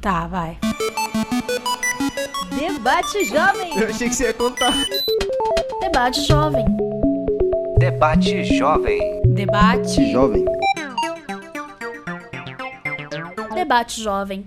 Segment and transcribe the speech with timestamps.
[0.00, 0.56] Tá, vai.
[2.58, 3.78] Debate Jovem.
[3.78, 4.72] Eu achei que você ia contar.
[5.82, 6.64] Debate Jovem.
[7.78, 9.20] Debate Jovem.
[9.26, 10.10] Debate.
[10.10, 10.44] Jovem.
[13.54, 14.46] Debate Jovem.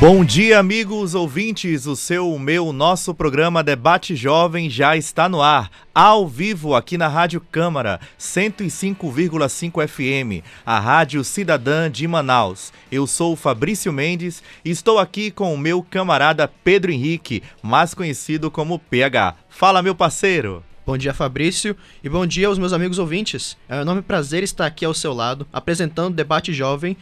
[0.00, 1.84] Bom dia, amigos ouvintes.
[1.84, 6.96] O seu, o meu, nosso programa Debate Jovem já está no ar, ao vivo aqui
[6.96, 12.72] na Rádio Câmara 105,5 FM, a Rádio Cidadã de Manaus.
[12.92, 18.52] Eu sou Fabrício Mendes e estou aqui com o meu camarada Pedro Henrique, mais conhecido
[18.52, 19.34] como PH.
[19.48, 20.62] Fala, meu parceiro.
[20.86, 23.58] Bom dia, Fabrício, e bom dia aos meus amigos ouvintes.
[23.68, 26.96] É um enorme prazer estar aqui ao seu lado, apresentando o Debate Jovem.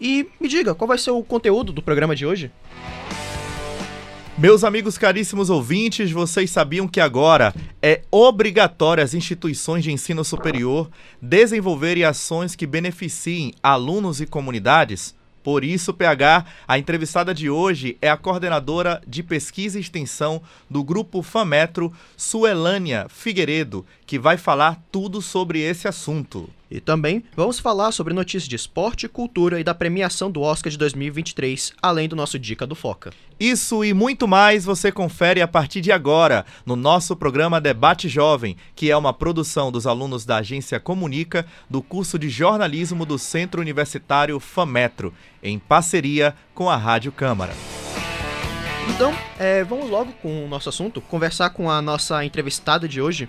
[0.00, 2.50] E me diga, qual vai ser o conteúdo do programa de hoje?
[4.38, 10.90] Meus amigos caríssimos ouvintes, vocês sabiam que agora é obrigatório as instituições de ensino superior
[11.22, 15.14] desenvolverem ações que beneficiem alunos e comunidades?
[15.42, 20.82] Por isso, PH, a entrevistada de hoje é a coordenadora de pesquisa e extensão do
[20.82, 26.48] grupo FAMetro, Suelânia Figueiredo, que vai falar tudo sobre esse assunto.
[26.70, 30.76] E também vamos falar sobre notícias de esporte, cultura e da premiação do Oscar de
[30.78, 33.12] 2023, além do nosso Dica do Foca.
[33.38, 38.56] Isso e muito mais você confere a partir de agora no nosso programa Debate Jovem,
[38.74, 43.60] que é uma produção dos alunos da agência Comunica do curso de jornalismo do Centro
[43.60, 47.52] Universitário FAMetro, em parceria com a Rádio Câmara.
[48.88, 53.28] Então, é, vamos logo com o nosso assunto, conversar com a nossa entrevistada de hoje.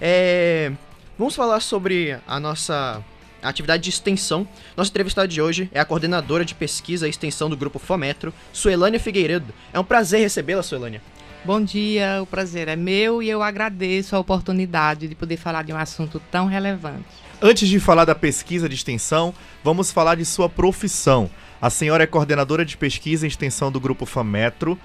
[0.00, 0.72] É,
[1.18, 3.02] vamos falar sobre a nossa
[3.42, 4.46] atividade de extensão.
[4.76, 9.00] Nossa entrevistada de hoje é a coordenadora de pesquisa e extensão do Grupo Fometro, Suelânia
[9.00, 9.52] Figueiredo.
[9.72, 11.02] É um prazer recebê-la, Suelânia.
[11.44, 15.72] Bom dia, o prazer é meu e eu agradeço a oportunidade de poder falar de
[15.72, 17.06] um assunto tão relevante.
[17.40, 19.32] Antes de falar da pesquisa de extensão,
[19.62, 21.30] vamos falar de sua profissão.
[21.62, 24.78] A senhora é coordenadora de pesquisa e extensão do Grupo FAMetro.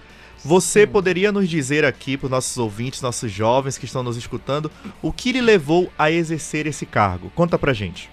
[0.45, 4.69] Você poderia nos dizer aqui para os nossos ouvintes, nossos jovens que estão nos escutando,
[5.01, 7.31] o que lhe levou a exercer esse cargo?
[7.33, 8.09] Conta pra gente.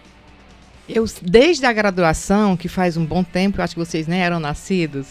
[0.89, 4.39] Eu, desde a graduação, que faz um bom tempo, eu acho que vocês nem eram
[4.39, 5.09] nascidos,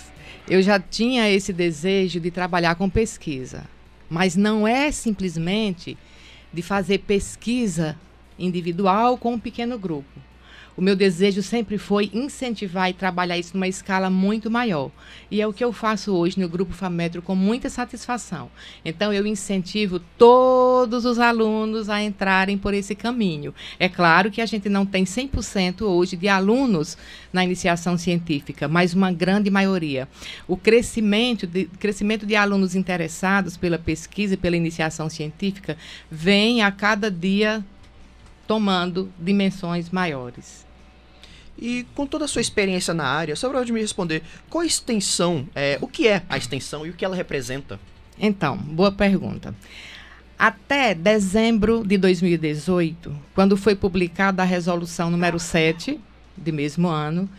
[0.50, 3.66] eu já tinha esse desejo de trabalhar com pesquisa.
[4.09, 5.97] Mas não é simplesmente
[6.53, 7.97] de fazer pesquisa
[8.38, 10.28] individual com um pequeno grupo.
[10.75, 14.91] O meu desejo sempre foi incentivar e trabalhar isso numa escala muito maior.
[15.30, 18.50] E é o que eu faço hoje no Grupo FAMetro com muita satisfação.
[18.84, 23.53] Então, eu incentivo todos os alunos a entrarem por esse caminho.
[23.78, 26.97] É claro que a gente não tem 100% hoje de alunos
[27.31, 30.08] na iniciação científica, mas uma grande maioria.
[30.47, 35.78] O crescimento de, crescimento de alunos interessados pela pesquisa e pela iniciação científica
[36.09, 37.63] vem a cada dia
[38.49, 40.65] tomando dimensões maiores.
[41.55, 45.47] E com toda a sua experiência na área, você pode me responder qual a extensão,
[45.53, 47.79] é, o que é a extensão e o que ela representa?
[48.17, 49.53] Então, boa pergunta.
[50.37, 55.99] Até dezembro de 2018, quando foi publicada a resolução número 7
[56.35, 57.29] de mesmo ano,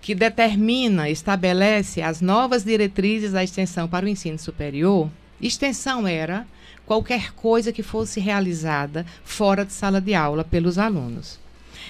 [0.00, 5.10] que determina, estabelece as novas diretrizes da extensão para o ensino superior,
[5.42, 6.46] extensão era
[6.86, 11.40] qualquer coisa que fosse realizada fora de sala de aula pelos alunos.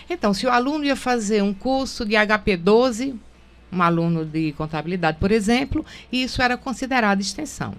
[0.09, 3.15] Então, se o aluno ia fazer um curso de HP12,
[3.73, 7.75] um aluno de contabilidade, por exemplo, isso era considerado extensão.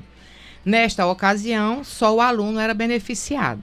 [0.65, 3.61] Nesta ocasião, só o aluno era beneficiado.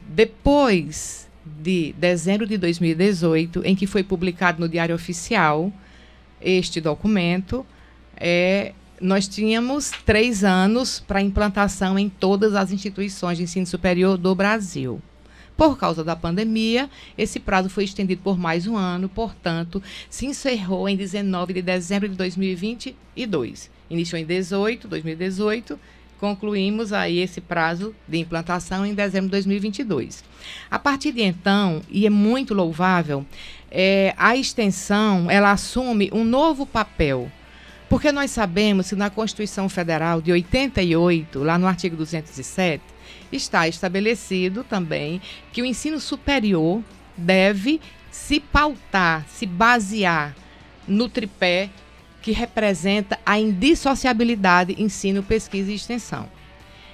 [0.00, 5.72] Depois de dezembro de 2018, em que foi publicado no Diário Oficial
[6.40, 7.64] este documento,
[8.16, 14.34] é, nós tínhamos três anos para implantação em todas as instituições de ensino superior do
[14.34, 15.00] Brasil.
[15.56, 20.88] Por causa da pandemia, esse prazo foi estendido por mais um ano, portanto, se encerrou
[20.88, 23.68] em 19 de dezembro de 2022.
[23.90, 25.78] Iniciou em 18, 2018,
[26.20, 30.22] concluímos aí esse prazo de implantação em dezembro de 2022.
[30.70, 33.26] A partir de então, e é muito louvável,
[33.68, 37.30] é, a extensão ela assume um novo papel.
[37.88, 42.82] Porque nós sabemos que na Constituição Federal de 88, lá no artigo 207,
[43.32, 45.20] está estabelecido também
[45.52, 46.82] que o ensino superior
[47.16, 47.80] deve
[48.10, 50.34] se pautar, se basear
[50.86, 51.70] no tripé
[52.20, 56.28] que representa a indissociabilidade ensino, pesquisa e extensão.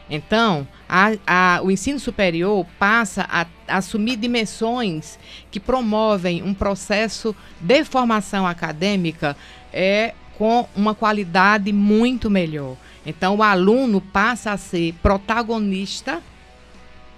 [0.08, 5.19] Então, a, a, o ensino superior passa a, a assumir dimensões
[5.50, 9.35] que promovem um processo de formação acadêmica
[9.73, 12.76] é, com uma qualidade muito melhor.
[13.06, 16.22] Então, o aluno passa a ser protagonista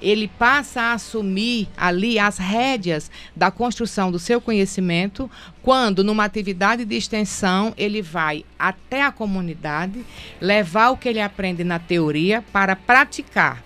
[0.00, 5.30] ele passa a assumir ali as rédeas da construção do seu conhecimento,
[5.62, 10.04] quando numa atividade de extensão ele vai até a comunidade,
[10.40, 13.64] levar o que ele aprende na teoria para praticar.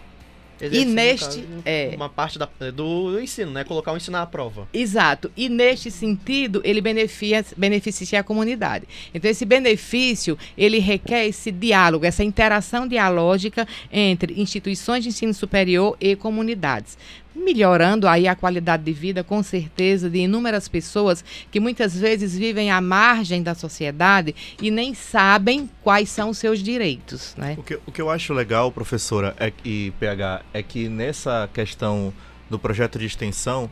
[0.69, 1.93] No neste- caso, é.
[1.97, 3.65] Uma parte da- do, do ensino, né?
[3.65, 4.69] Colocar o ensino à prova.
[4.75, 5.31] Exato.
[5.37, 8.87] E neste sentido, ele beneficia, beneficia a comunidade.
[9.15, 15.97] Então, esse benefício, ele requer esse diálogo, essa interação dialógica entre instituições de ensino superior
[16.01, 16.99] e comunidades.
[17.41, 22.71] Melhorando aí a qualidade de vida, com certeza, de inúmeras pessoas que muitas vezes vivem
[22.71, 27.57] à margem da sociedade e nem sabem quais são os seus direitos, né?
[27.59, 32.13] O que, o que eu acho legal, professora, é, e PH, é que nessa questão
[32.51, 33.71] do projeto de extensão,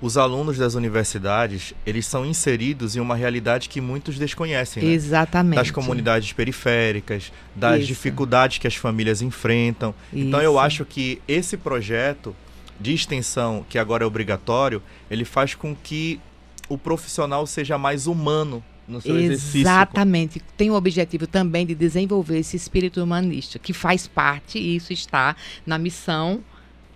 [0.00, 4.90] os alunos das universidades, eles são inseridos em uma realidade que muitos desconhecem, né?
[4.90, 5.56] Exatamente.
[5.56, 7.88] Das comunidades periféricas, das Isso.
[7.88, 9.94] dificuldades que as famílias enfrentam.
[10.12, 10.60] Então eu Isso.
[10.60, 12.34] acho que esse projeto
[12.80, 16.20] de extensão, que agora é obrigatório, ele faz com que
[16.68, 19.60] o profissional seja mais humano no seu exercício.
[19.60, 20.40] Exatamente.
[20.56, 25.36] Tem o objetivo também de desenvolver esse espírito humanista, que faz parte, e isso está
[25.66, 26.40] na missão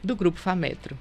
[0.03, 0.97] do Grupo FAMETRO.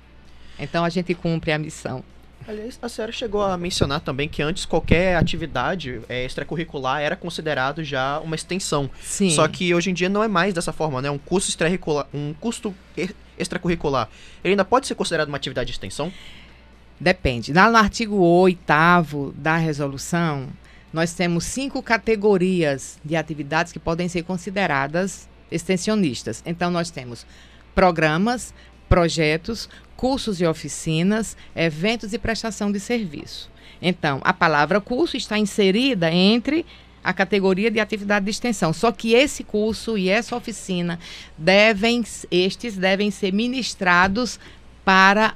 [0.59, 2.03] Então a gente cumpre a missão.
[2.47, 7.83] Aliás, a senhora chegou a mencionar também que antes qualquer atividade é, extracurricular era considerado
[7.83, 8.89] já uma extensão.
[9.01, 9.29] Sim.
[9.29, 11.09] Só que hoje em dia não é mais dessa forma, né?
[11.11, 13.09] Um curso extracurricular, um custo e-
[13.41, 14.09] extracurricular,
[14.43, 16.11] ele ainda pode ser considerado uma atividade de extensão?
[16.99, 17.51] Depende.
[17.51, 20.49] Lá no artigo 8 da resolução,
[20.93, 26.43] nós temos cinco categorias de atividades que podem ser consideradas extensionistas.
[26.45, 27.25] Então, nós temos
[27.73, 28.53] programas,
[28.87, 33.49] projetos, cursos e oficinas, eventos e prestação de serviço.
[33.81, 36.65] Então, a palavra curso está inserida entre
[37.03, 38.71] a categoria de atividade de extensão.
[38.73, 40.99] Só que esse curso e essa oficina
[41.37, 44.39] devem, estes devem ser ministrados
[44.85, 45.35] para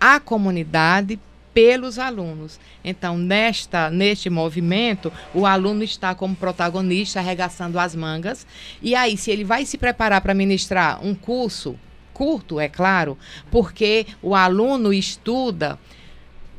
[0.00, 1.18] a comunidade
[1.52, 2.58] pelos alunos.
[2.84, 8.44] Então, nesta, neste movimento, o aluno está como protagonista, arregaçando as mangas.
[8.82, 11.78] E aí, se ele vai se preparar para ministrar um curso,
[12.12, 13.16] curto, é claro,
[13.50, 15.78] porque o aluno estuda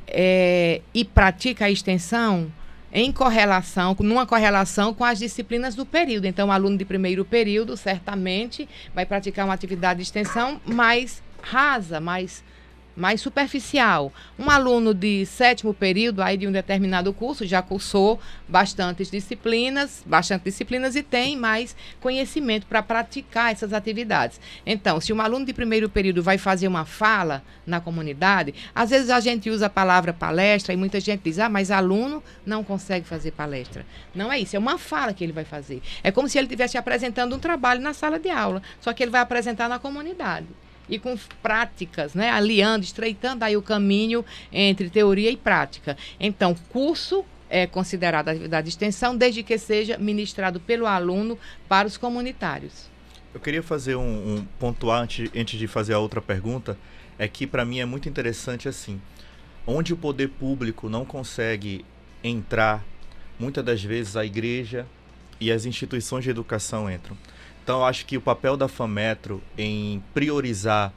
[0.07, 2.51] é, e pratica a extensão
[2.97, 6.27] em correlação, numa correlação com as disciplinas do período.
[6.27, 11.99] Então, o aluno de primeiro período certamente vai praticar uma atividade de extensão mais rasa,
[11.99, 12.41] mais
[12.95, 14.11] mais superficial.
[14.39, 20.43] Um aluno de sétimo período, aí de um determinado curso, já cursou bastantes disciplinas, bastante
[20.43, 24.39] disciplinas e tem mais conhecimento para praticar essas atividades.
[24.65, 29.09] Então, se um aluno de primeiro período vai fazer uma fala na comunidade, às vezes
[29.09, 33.05] a gente usa a palavra palestra e muita gente diz: "Ah, mas aluno não consegue
[33.05, 33.85] fazer palestra".
[34.13, 35.81] Não é isso, é uma fala que ele vai fazer.
[36.03, 39.11] É como se ele estivesse apresentando um trabalho na sala de aula, só que ele
[39.11, 40.45] vai apresentar na comunidade
[40.89, 45.97] e com práticas, né, aliando, estreitando aí o caminho entre teoria e prática.
[46.19, 51.37] Então, curso é considerado atividade de extensão desde que seja ministrado pelo aluno
[51.67, 52.89] para os comunitários.
[53.33, 56.77] Eu queria fazer um, um pontuar antes, antes de fazer a outra pergunta,
[57.19, 59.01] é que para mim é muito interessante assim,
[59.67, 61.85] onde o poder público não consegue
[62.23, 62.83] entrar,
[63.39, 64.85] muitas das vezes a igreja
[65.39, 67.17] e as instituições de educação entram.
[67.65, 70.93] Então, eu acho que o papel da FAMetro em priorizar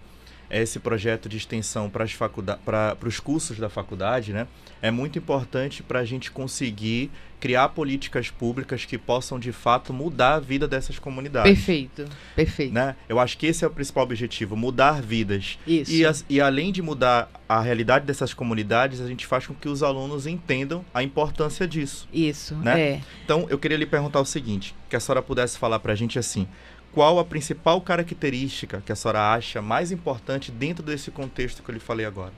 [0.50, 4.46] esse projeto de extensão para os cursos da faculdade, né,
[4.80, 7.10] é muito importante para a gente conseguir
[7.40, 11.52] criar políticas públicas que possam, de fato, mudar a vida dessas comunidades.
[11.52, 12.74] Perfeito, perfeito.
[12.74, 12.96] Né?
[13.08, 15.56] Eu acho que esse é o principal objetivo, mudar vidas.
[15.64, 15.92] Isso.
[15.92, 19.68] E, as- e além de mudar a realidade dessas comunidades, a gente faz com que
[19.68, 22.08] os alunos entendam a importância disso.
[22.12, 22.80] Isso, né?
[22.80, 23.00] é.
[23.24, 26.48] Então, eu queria lhe perguntar o seguinte, que a senhora pudesse falar pra gente assim,
[26.92, 31.74] qual a principal característica que a senhora acha mais importante dentro desse contexto que eu
[31.74, 32.32] lhe falei agora?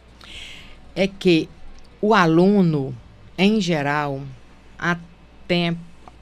[0.94, 1.48] é que
[2.00, 2.94] o aluno,
[3.36, 4.22] em geral,
[4.78, 4.96] há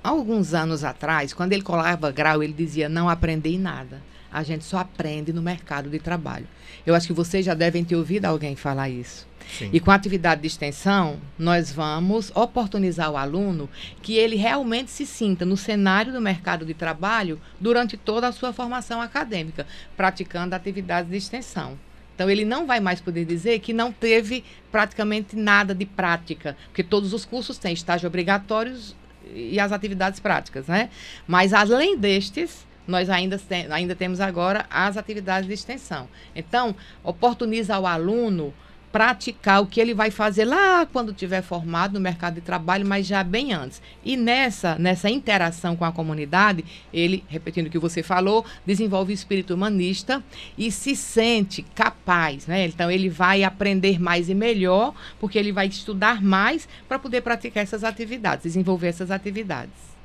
[0.02, 4.02] alguns anos atrás, quando ele colava grau, ele dizia: não aprendi nada.
[4.30, 6.46] A gente só aprende no mercado de trabalho.
[6.84, 9.26] Eu acho que vocês já devem ter ouvido alguém falar isso.
[9.72, 13.68] E com a atividade de extensão, nós vamos oportunizar o aluno
[14.02, 18.52] que ele realmente se sinta no cenário do mercado de trabalho durante toda a sua
[18.52, 21.78] formação acadêmica, praticando atividades de extensão.
[22.14, 26.82] Então, ele não vai mais poder dizer que não teve praticamente nada de prática, porque
[26.82, 28.96] todos os cursos têm estágio obrigatórios
[29.32, 30.90] e as atividades práticas, né?
[31.28, 36.08] Mas, além destes, nós ainda, tem- ainda temos agora as atividades de extensão.
[36.34, 36.74] Então,
[37.04, 38.52] oportuniza ao aluno
[38.92, 43.06] praticar o que ele vai fazer lá quando tiver formado no mercado de trabalho, mas
[43.06, 43.82] já bem antes.
[44.04, 49.14] E nessa, nessa interação com a comunidade, ele, repetindo o que você falou, desenvolve o
[49.14, 50.22] espírito humanista
[50.56, 52.66] e se sente capaz, né?
[52.66, 57.62] Então ele vai aprender mais e melhor, porque ele vai estudar mais para poder praticar
[57.62, 59.97] essas atividades, desenvolver essas atividades.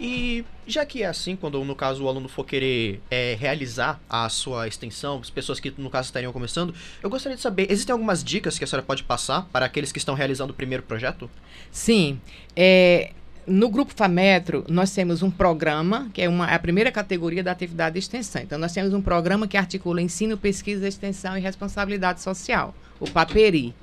[0.00, 4.28] E já que é assim, quando no caso o aluno for querer é, realizar a
[4.28, 8.22] sua extensão, as pessoas que no caso estariam começando, eu gostaria de saber, existem algumas
[8.22, 11.28] dicas que a senhora pode passar para aqueles que estão realizando o primeiro projeto?
[11.72, 12.20] Sim.
[12.54, 13.10] É,
[13.48, 17.94] no Grupo FAMetro, nós temos um programa, que é uma, a primeira categoria da atividade
[17.94, 18.42] de extensão.
[18.42, 23.74] Então, nós temos um programa que articula ensino, pesquisa, extensão e responsabilidade social, o PAPERI.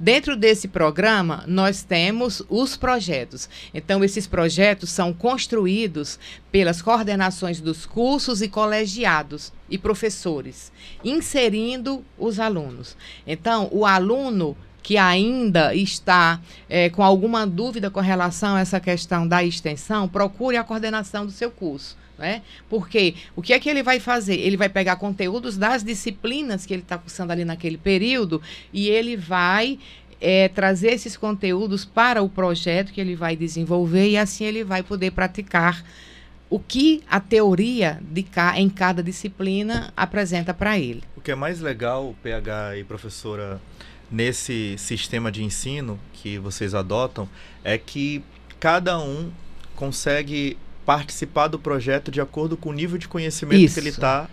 [0.00, 3.48] Dentro desse programa, nós temos os projetos.
[3.74, 6.20] Então, esses projetos são construídos
[6.52, 10.70] pelas coordenações dos cursos e colegiados e professores,
[11.04, 12.96] inserindo os alunos.
[13.26, 19.26] Então, o aluno que ainda está é, com alguma dúvida com relação a essa questão
[19.26, 21.96] da extensão, procure a coordenação do seu curso.
[22.18, 22.42] Né?
[22.68, 24.34] Porque o que é que ele vai fazer?
[24.34, 29.16] Ele vai pegar conteúdos das disciplinas que ele está cursando ali naquele período e ele
[29.16, 29.78] vai
[30.20, 34.82] é, trazer esses conteúdos para o projeto que ele vai desenvolver e assim ele vai
[34.82, 35.84] poder praticar
[36.50, 41.02] o que a teoria de ca, em cada disciplina apresenta para ele.
[41.16, 43.60] O que é mais legal, PH e professora,
[44.10, 47.28] nesse sistema de ensino que vocês adotam,
[47.62, 48.24] é que
[48.58, 49.30] cada um
[49.76, 50.56] consegue
[50.88, 53.74] participar do projeto de acordo com o nível de conhecimento Isso.
[53.74, 54.26] que ele está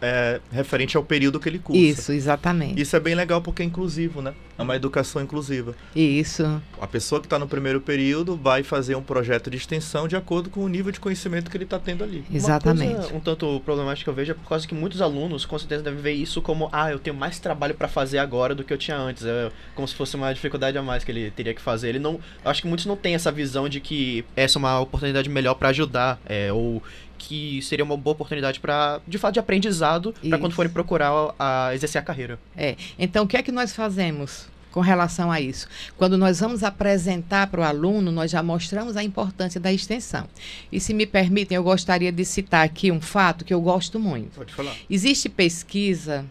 [0.00, 1.78] é, referente ao período que ele cursa.
[1.78, 2.80] Isso, exatamente.
[2.80, 4.32] Isso é bem legal porque é inclusivo, né?
[4.60, 5.74] É uma educação inclusiva.
[5.96, 6.60] Isso.
[6.78, 10.50] A pessoa que está no primeiro período vai fazer um projeto de extensão de acordo
[10.50, 12.24] com o nível de conhecimento que ele está tendo ali.
[12.32, 12.92] Exatamente.
[12.92, 15.58] Uma coisa um tanto problemática que eu vejo é por causa que muitos alunos com
[15.58, 18.72] certeza devem ver isso como ah, eu tenho mais trabalho para fazer agora do que
[18.72, 19.24] eu tinha antes.
[19.24, 21.88] É como se fosse uma dificuldade a mais que ele teria que fazer.
[21.88, 24.78] Ele não, eu acho que muitos não têm essa visão de que essa é uma
[24.80, 26.82] oportunidade melhor para ajudar é, ou
[27.20, 31.74] que seria uma boa oportunidade para, de fato, de aprendizado para quando forem procurar a,
[31.74, 32.38] exercer a carreira.
[32.56, 32.76] É.
[32.98, 35.68] Então, o que é que nós fazemos com relação a isso?
[35.96, 40.26] Quando nós vamos apresentar para o aluno, nós já mostramos a importância da extensão.
[40.70, 44.36] E se me permitem, eu gostaria de citar aqui um fato que eu gosto muito.
[44.36, 44.74] Pode falar.
[44.88, 46.24] Existe pesquisa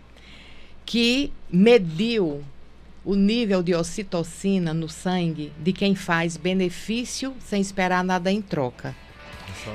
[0.85, 2.43] que mediu
[3.05, 8.95] o nível de ocitocina no sangue de quem faz benefício sem esperar nada em troca.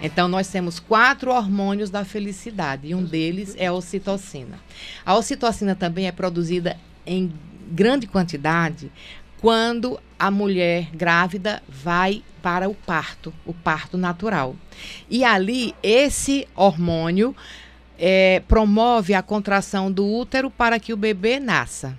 [0.02, 4.58] Então, nós temos quatro hormônios da felicidade e um deles é a ocitocina.
[5.04, 7.32] A ocitocina também é produzida em
[7.70, 8.90] grande quantidade
[9.40, 14.56] quando a mulher grávida vai para o parto, o parto natural.
[15.10, 17.36] E ali, esse hormônio
[17.98, 21.98] eh, promove a contração do útero para que o bebê nasça.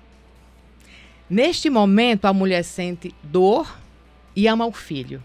[1.29, 3.77] Neste momento, a mulher sente dor
[4.35, 5.23] e ama o filho.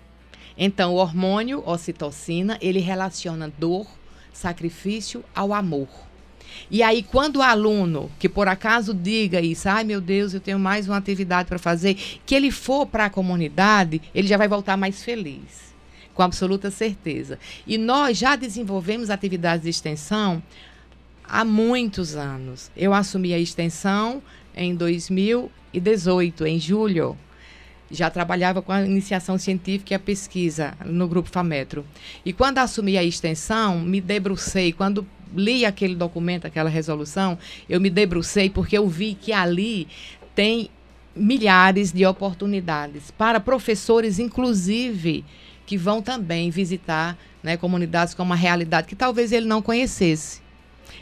[0.56, 3.87] Então, o hormônio ocitocina, ele relaciona dor,
[4.32, 5.88] sacrifício ao amor.
[6.71, 10.59] E aí, quando o aluno, que por acaso diga isso, ai meu Deus, eu tenho
[10.59, 14.76] mais uma atividade para fazer, que ele for para a comunidade, ele já vai voltar
[14.76, 15.75] mais feliz,
[16.14, 17.38] com absoluta certeza.
[17.66, 20.42] E nós já desenvolvemos atividades de extensão
[21.25, 22.71] há muitos anos.
[22.76, 24.23] Eu assumi a extensão
[24.54, 27.16] em 2018, em julho
[27.90, 31.85] já trabalhava com a iniciação científica e a pesquisa no Grupo FAMetro.
[32.25, 37.90] E quando assumi a extensão, me debrucei, quando li aquele documento, aquela resolução, eu me
[37.90, 39.87] debrucei porque eu vi que ali
[40.34, 40.70] tem
[41.14, 45.25] milhares de oportunidades para professores, inclusive,
[45.66, 50.40] que vão também visitar né, comunidades com uma realidade que talvez ele não conhecesse.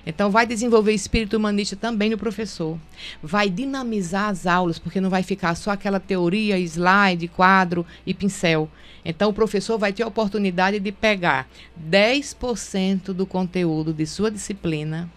[0.06, 2.78] Então, vai desenvolver espírito humanista também no professor.
[3.22, 8.68] Vai dinamizar as aulas, porque não vai ficar só aquela teoria, slide, quadro e pincel.
[9.04, 11.48] Então, o professor vai ter a oportunidade de pegar
[11.90, 15.08] 10% do conteúdo de sua disciplina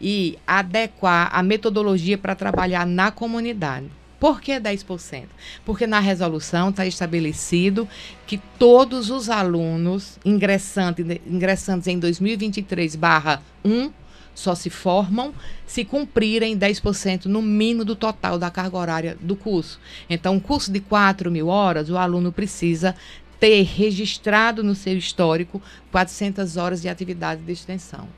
[0.00, 3.88] e adequar a metodologia para trabalhar na comunidade.
[4.24, 5.26] Por que 10%?
[5.66, 7.86] Porque na resolução está estabelecido
[8.26, 13.92] que todos os alunos ingressantes, ingressantes em 2023/1
[14.34, 15.34] só se formam
[15.66, 19.78] se cumprirem 10% no mínimo do total da carga horária do curso.
[20.08, 22.96] Então, um curso de 4 mil horas, o aluno precisa
[23.38, 25.60] ter registrado no seu histórico
[25.92, 28.08] 400 horas de atividade de extensão.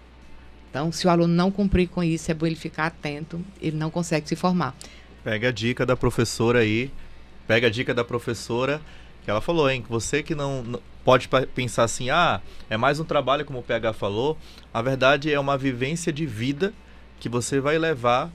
[0.71, 3.91] Então, se o aluno não cumprir com isso, é bom ele ficar atento, ele não
[3.91, 4.77] consegue se formar.
[5.27, 6.89] Pega a dica da professora aí.
[7.49, 8.81] Pega a dica da professora
[9.25, 9.85] que ela falou, hein?
[9.89, 12.41] Você que não, não- pode pensar assim, ah,
[12.71, 14.39] é mais um trabalho, como o PH falou.
[14.73, 16.73] A verdade é uma vivência de vida
[17.19, 18.31] que você vai levar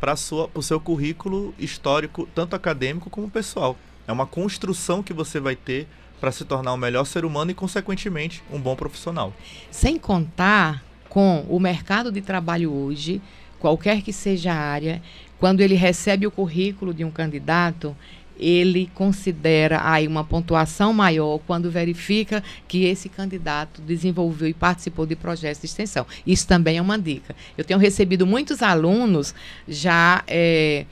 [0.00, 0.14] para
[0.54, 3.76] o seu currículo histórico, tanto acadêmico como pessoal.
[4.08, 5.86] É uma construção que você vai ter
[6.22, 9.34] para se tornar um melhor ser humano e, consequentemente, um bom profissional.
[9.70, 13.20] Sem contar com o mercado de trabalho hoje,
[13.58, 15.02] qualquer que seja a área,
[15.40, 17.96] quando ele recebe o currículo de um candidato,
[18.38, 25.16] ele considera aí uma pontuação maior quando verifica que esse candidato desenvolveu e participou de
[25.16, 26.06] projetos de extensão.
[26.26, 27.34] Isso também é uma dica.
[27.56, 29.34] Eu tenho recebido muitos alunos
[29.66, 30.84] já é,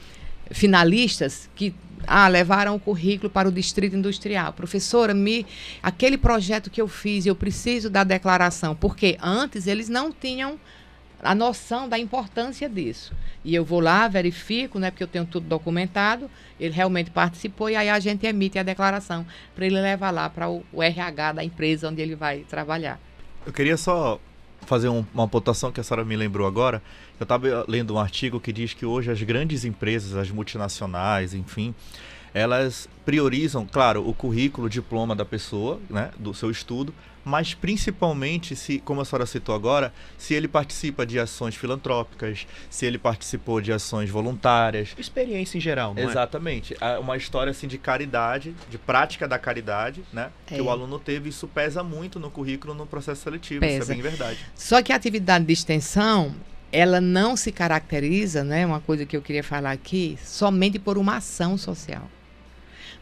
[0.51, 1.75] finalistas que
[2.07, 4.55] ah, levaram o currículo para o distrito industrial.
[4.55, 5.45] Professora, me
[5.83, 10.59] aquele projeto que eu fiz, eu preciso da declaração, porque antes eles não tinham
[11.23, 13.13] a noção da importância disso.
[13.45, 17.77] E eu vou lá, verifico, né, porque eu tenho tudo documentado, ele realmente participou, e
[17.77, 21.45] aí a gente emite a declaração para ele levar lá para o, o, RH da
[21.45, 23.01] empresa onde ele vai trabalhar.
[23.45, 24.21] Eu queria só
[24.63, 26.83] fazer um, uma pontuação que a senhora me lembrou agora.
[27.19, 31.75] Eu estava lendo um artigo que diz que hoje as grandes empresas, as multinacionais, enfim,
[32.35, 36.95] elas priorizam, claro, o currículo, o diploma da pessoa, né, do seu estudo,
[37.29, 42.87] mas principalmente se, como a senhora citou agora, se ele participa de ações filantrópicas, se
[42.87, 44.95] ele participou de ações voluntárias.
[44.97, 46.07] Experiência em geral, não é?
[46.07, 46.75] Exatamente.
[46.81, 46.99] É?
[46.99, 50.31] Uma história assim de caridade, de prática da caridade, né?
[50.51, 50.55] É.
[50.55, 53.83] Que o aluno teve, isso pesa muito no currículo no processo seletivo, pesa.
[53.83, 54.39] isso é bem verdade.
[54.55, 56.35] Só que a atividade de extensão,
[56.73, 58.65] ela não se caracteriza, né?
[58.65, 62.09] Uma coisa que eu queria falar aqui, somente por uma ação social.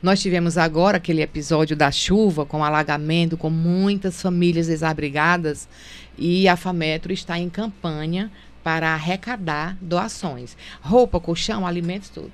[0.07, 5.69] Nós tivemos agora aquele episódio da chuva, com alagamento, com muitas famílias desabrigadas,
[6.17, 8.31] e a FAMETRO está em campanha
[8.63, 10.57] para arrecadar doações.
[10.81, 12.31] Roupa, colchão, alimentos, tudo.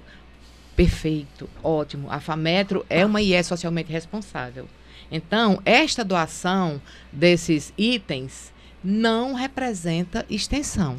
[0.76, 2.11] Perfeito, ótimo.
[2.11, 4.69] A FAMETRO é uma IE socialmente responsável.
[5.11, 6.79] Então, esta doação
[7.11, 8.52] desses itens
[8.85, 10.99] não representa extensão.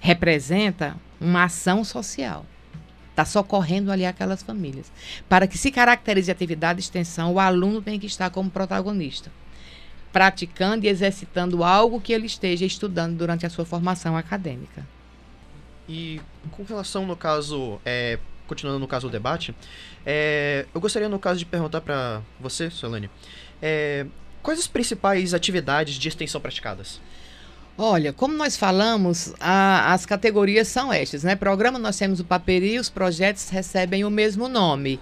[0.00, 2.46] Representa uma ação social.
[3.22, 4.90] Está socorrendo ali aquelas famílias.
[5.28, 9.30] Para que se caracterize a atividade de extensão, o aluno tem que estar como protagonista,
[10.12, 14.84] praticando e exercitando algo que ele esteja estudando durante a sua formação acadêmica.
[15.88, 19.54] E com relação, no caso, é, continuando no caso do debate,
[20.04, 23.08] é, eu gostaria, no caso, de perguntar para você, Solane,
[23.60, 24.04] é,
[24.42, 27.00] quais as principais atividades de extensão praticadas?
[27.76, 31.34] Olha, como nós falamos, a, as categorias são estas, né?
[31.34, 35.00] Programa nós temos o paperi, os projetos recebem o mesmo nome.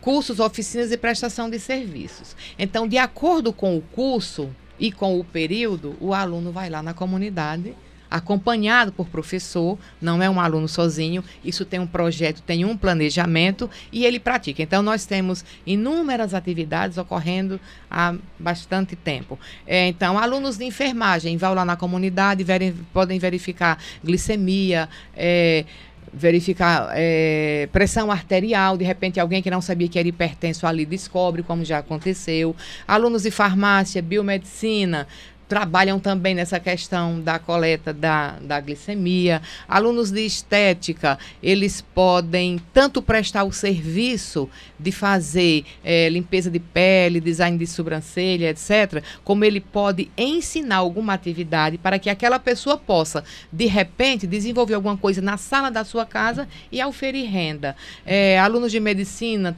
[0.00, 2.36] Cursos, oficinas e prestação de serviços.
[2.58, 6.94] Então, de acordo com o curso e com o período, o aluno vai lá na
[6.94, 7.74] comunidade
[8.10, 13.70] acompanhado por professor, não é um aluno sozinho, isso tem um projeto, tem um planejamento
[13.92, 14.62] e ele pratica.
[14.62, 19.38] Então, nós temos inúmeras atividades ocorrendo há bastante tempo.
[19.66, 22.44] É, então, alunos de enfermagem vão lá na comunidade,
[22.92, 25.64] podem verificar glicemia, é,
[26.12, 31.42] verificar é, pressão arterial, de repente alguém que não sabia que era hipertenso ali descobre,
[31.42, 32.54] como já aconteceu.
[32.86, 35.06] Alunos de farmácia, biomedicina,
[35.50, 39.42] trabalham também nessa questão da coleta da, da glicemia.
[39.66, 47.20] Alunos de estética, eles podem tanto prestar o serviço de fazer é, limpeza de pele,
[47.20, 53.24] design de sobrancelha, etc., como ele pode ensinar alguma atividade para que aquela pessoa possa,
[53.52, 57.74] de repente, desenvolver alguma coisa na sala da sua casa e auferir renda.
[58.06, 59.56] É, alunos de medicina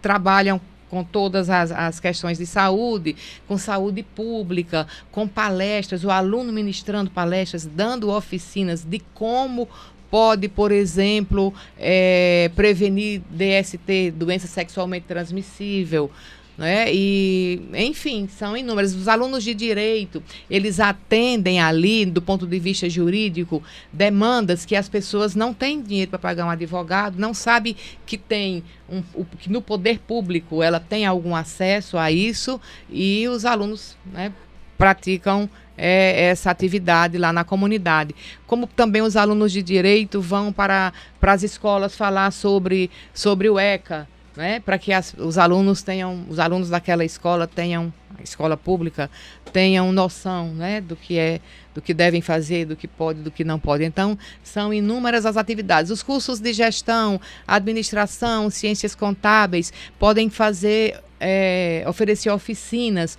[0.00, 0.58] trabalham
[0.94, 3.16] com todas as, as questões de saúde,
[3.48, 9.68] com saúde pública, com palestras, o aluno ministrando palestras, dando oficinas de como
[10.08, 16.08] pode, por exemplo, é, prevenir DST, doença sexualmente transmissível,
[16.56, 16.86] né?
[16.92, 18.94] E, enfim, são inúmeros.
[18.94, 23.62] Os alunos de direito, eles atendem ali, do ponto de vista jurídico,
[23.92, 28.62] demandas que as pessoas não têm dinheiro para pagar um advogado, não sabe que tem
[28.88, 29.02] um,
[29.38, 34.32] que no poder público ela tem algum acesso a isso e os alunos né,
[34.76, 38.14] praticam é, essa atividade lá na comunidade.
[38.46, 43.58] Como também os alunos de direito vão para, para as escolas falar sobre, sobre o
[43.58, 47.92] ECA, né, para que as, os alunos tenham, os alunos daquela escola tenham,
[48.22, 49.10] escola pública,
[49.52, 51.40] tenham noção, né, do que é,
[51.74, 53.84] do que devem fazer, do que pode, do que não pode.
[53.84, 55.90] Então, são inúmeras as atividades.
[55.90, 63.18] Os cursos de gestão, administração, ciências contábeis podem fazer, é, oferecer oficinas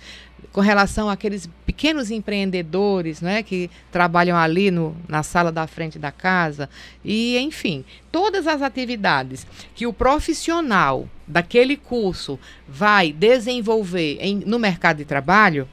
[0.56, 6.10] com relação àqueles pequenos empreendedores né, que trabalham ali no, na sala da frente da
[6.10, 6.66] casa.
[7.04, 14.96] E, enfim, todas as atividades que o profissional daquele curso vai desenvolver em, no mercado
[14.96, 15.68] de trabalho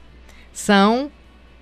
[0.52, 1.10] são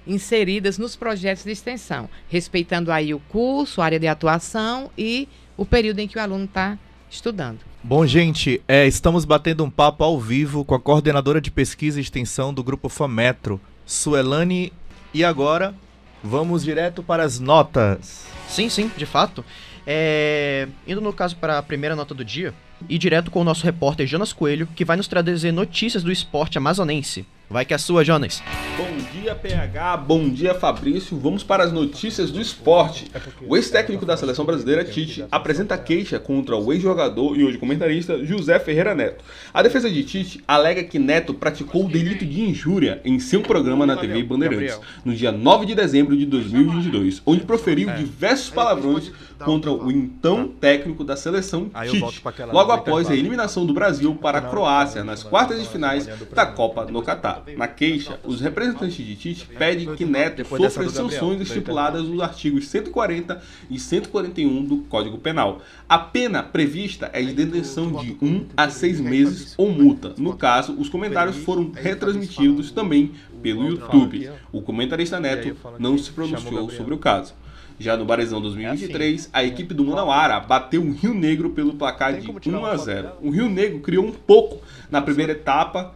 [0.04, 5.64] inseridas nos projetos de extensão, respeitando aí o curso, a área de atuação e o
[5.64, 6.76] período em que o aluno está
[7.08, 7.71] estudando.
[7.84, 12.02] Bom, gente, é, estamos batendo um papo ao vivo com a coordenadora de pesquisa e
[12.02, 14.72] extensão do Grupo FAMetro, Suelane.
[15.12, 15.74] E agora,
[16.22, 18.24] vamos direto para as notas.
[18.46, 19.44] Sim, sim, de fato.
[19.84, 22.54] É, Indo no caso para a primeira nota do dia,
[22.88, 26.58] e direto com o nosso repórter Jonas Coelho, que vai nos trazer notícias do esporte
[26.58, 27.26] amazonense.
[27.52, 28.42] Vai que é sua, Jonas.
[28.78, 29.96] Bom dia, PH.
[29.98, 31.18] Bom dia, Fabrício.
[31.18, 33.10] Vamos para as notícias do esporte.
[33.46, 38.58] O ex-técnico da seleção brasileira, Tite, apresenta queixa contra o ex-jogador e hoje comentarista José
[38.58, 39.22] Ferreira Neto.
[39.52, 43.84] A defesa de Tite alega que Neto praticou o delito de injúria em seu programa
[43.84, 49.12] na TV Bandeirantes, no dia 9 de dezembro de 2022, onde proferiu diversos palavrões
[49.44, 54.42] contra o então técnico da seleção, Tite, logo após a eliminação do Brasil para a
[54.42, 57.42] Croácia nas quartas de finais da Copa no Catar.
[57.56, 63.40] Na queixa, os representantes de Tite pedem que Neto sofra sanções estipuladas nos artigos 140
[63.70, 65.60] e 141 do Código Penal.
[65.88, 70.14] A pena prevista é de detenção de 1 a 6 meses ou multa.
[70.16, 74.30] No caso, os comentários foram retransmitidos também pelo YouTube.
[74.52, 77.34] O comentarista Neto não se pronunciou sobre o caso.
[77.82, 82.26] Já no Barizão 2023, a equipe do Manauara bateu o Rio Negro pelo placar de
[82.60, 83.08] 1 a 0.
[83.20, 85.92] O Rio Negro criou um pouco na primeira etapa,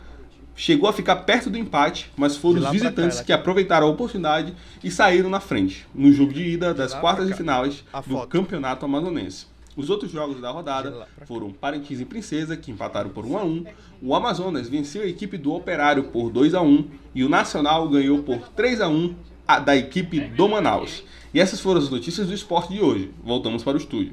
[0.57, 4.91] chegou a ficar perto do empate, mas foram os visitantes que aproveitaram a oportunidade e
[4.91, 9.47] saíram na frente no jogo de ida das quartas de finais do Campeonato Amazonense.
[9.77, 13.65] Os outros jogos da rodada foram Parintins e Princesa, que empataram por 1 a 1.
[14.03, 18.23] O Amazonas venceu a equipe do Operário por 2 a 1 e o Nacional ganhou
[18.23, 21.03] por 3 a 1 a- da equipe do Manaus.
[21.33, 23.11] E essas foram as notícias do esporte de hoje.
[23.23, 24.13] Voltamos para o estúdio.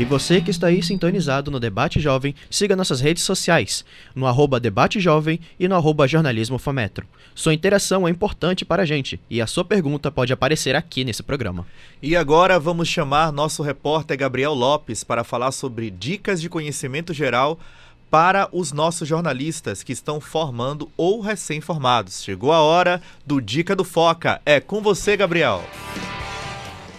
[0.00, 4.58] E você que está aí sintonizado no Debate Jovem, siga nossas redes sociais, no arroba
[4.58, 7.06] Debate Jovem e no arroba Jornalismo Fametro.
[7.34, 11.22] Sua interação é importante para a gente e a sua pergunta pode aparecer aqui nesse
[11.22, 11.66] programa.
[12.02, 17.60] E agora vamos chamar nosso repórter Gabriel Lopes para falar sobre dicas de conhecimento geral
[18.10, 22.22] para os nossos jornalistas que estão formando ou recém-formados.
[22.22, 24.42] Chegou a hora do Dica do Foca.
[24.44, 25.62] É com você, Gabriel.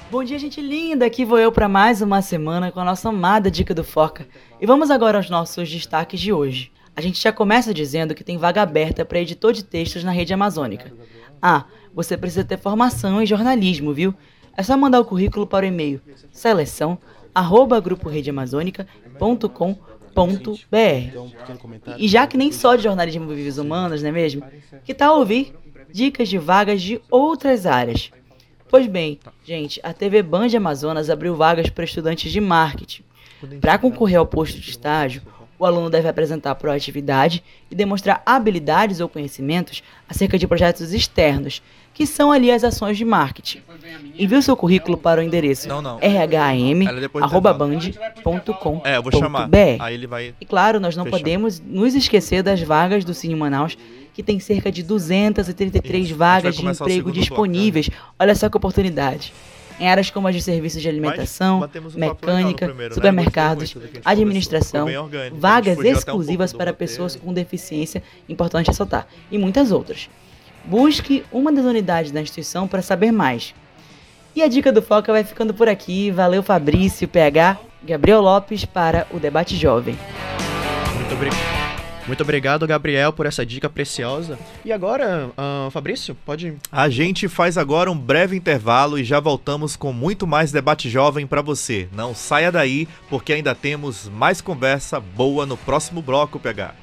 [0.10, 1.06] Bom dia, gente linda!
[1.06, 4.26] Aqui vou eu para mais uma semana com a nossa amada Dica do Foca.
[4.60, 6.71] E vamos agora aos nossos destaques de hoje.
[6.95, 10.34] A gente já começa dizendo que tem vaga aberta para editor de textos na rede
[10.34, 10.93] amazônica.
[11.41, 14.13] Ah, você precisa ter formação em jornalismo, viu?
[14.56, 16.97] É só mandar o currículo para o e-mail seleção
[17.34, 17.82] arroba
[20.13, 21.95] gruporedeamazônica.com.br.
[21.97, 24.43] E já que nem só de jornalismo vive os humanos, não é mesmo?
[24.84, 25.54] Que tal ouvir
[25.91, 28.12] dicas de vagas de outras áreas?
[28.69, 33.04] Pois bem, gente, a TV Band Amazonas abriu vagas para estudantes de marketing.
[33.60, 35.21] Para concorrer ao posto de estágio,
[35.60, 41.62] o aluno deve apresentar proatividade e demonstrar habilidades ou conhecimentos acerca de projetos externos,
[42.01, 43.59] que são ali as ações de marketing.
[44.17, 45.69] Envie o seu currículo para o endereço
[46.01, 48.81] rhm@band.com.br.
[48.83, 49.47] É, eu vou chamar.
[49.79, 50.33] Aí ele vai.
[50.41, 53.77] E claro, nós não podemos nos esquecer das vagas do Cine Manaus,
[54.15, 57.87] que tem cerca de 233 vagas de emprego disponíveis.
[58.19, 59.31] Olha só que oportunidade.
[59.79, 62.95] Em áreas como as de serviços de alimentação, um mecânica, primeiro, né?
[62.95, 65.37] supermercados, gente administração, orgânico.
[65.37, 70.09] Vagas um exclusivas do para pessoas com deficiência, importante ressaltar, e muitas outras.
[70.65, 73.54] Busque uma das unidades da instituição para saber mais.
[74.36, 76.10] E a dica do Foca vai ficando por aqui.
[76.12, 79.97] Valeu, Fabrício, PH, Gabriel Lopes para o Debate Jovem.
[80.95, 81.62] Muito obrigado.
[82.08, 84.38] Muito obrigado, Gabriel, por essa dica preciosa.
[84.65, 86.58] E agora, ah, Fabrício, pode.
[86.71, 91.28] A gente faz agora um breve intervalo e já voltamos com muito mais debate jovem
[91.28, 91.88] para você.
[91.93, 96.74] Não saia daí, porque ainda temos mais conversa boa no próximo bloco, PH.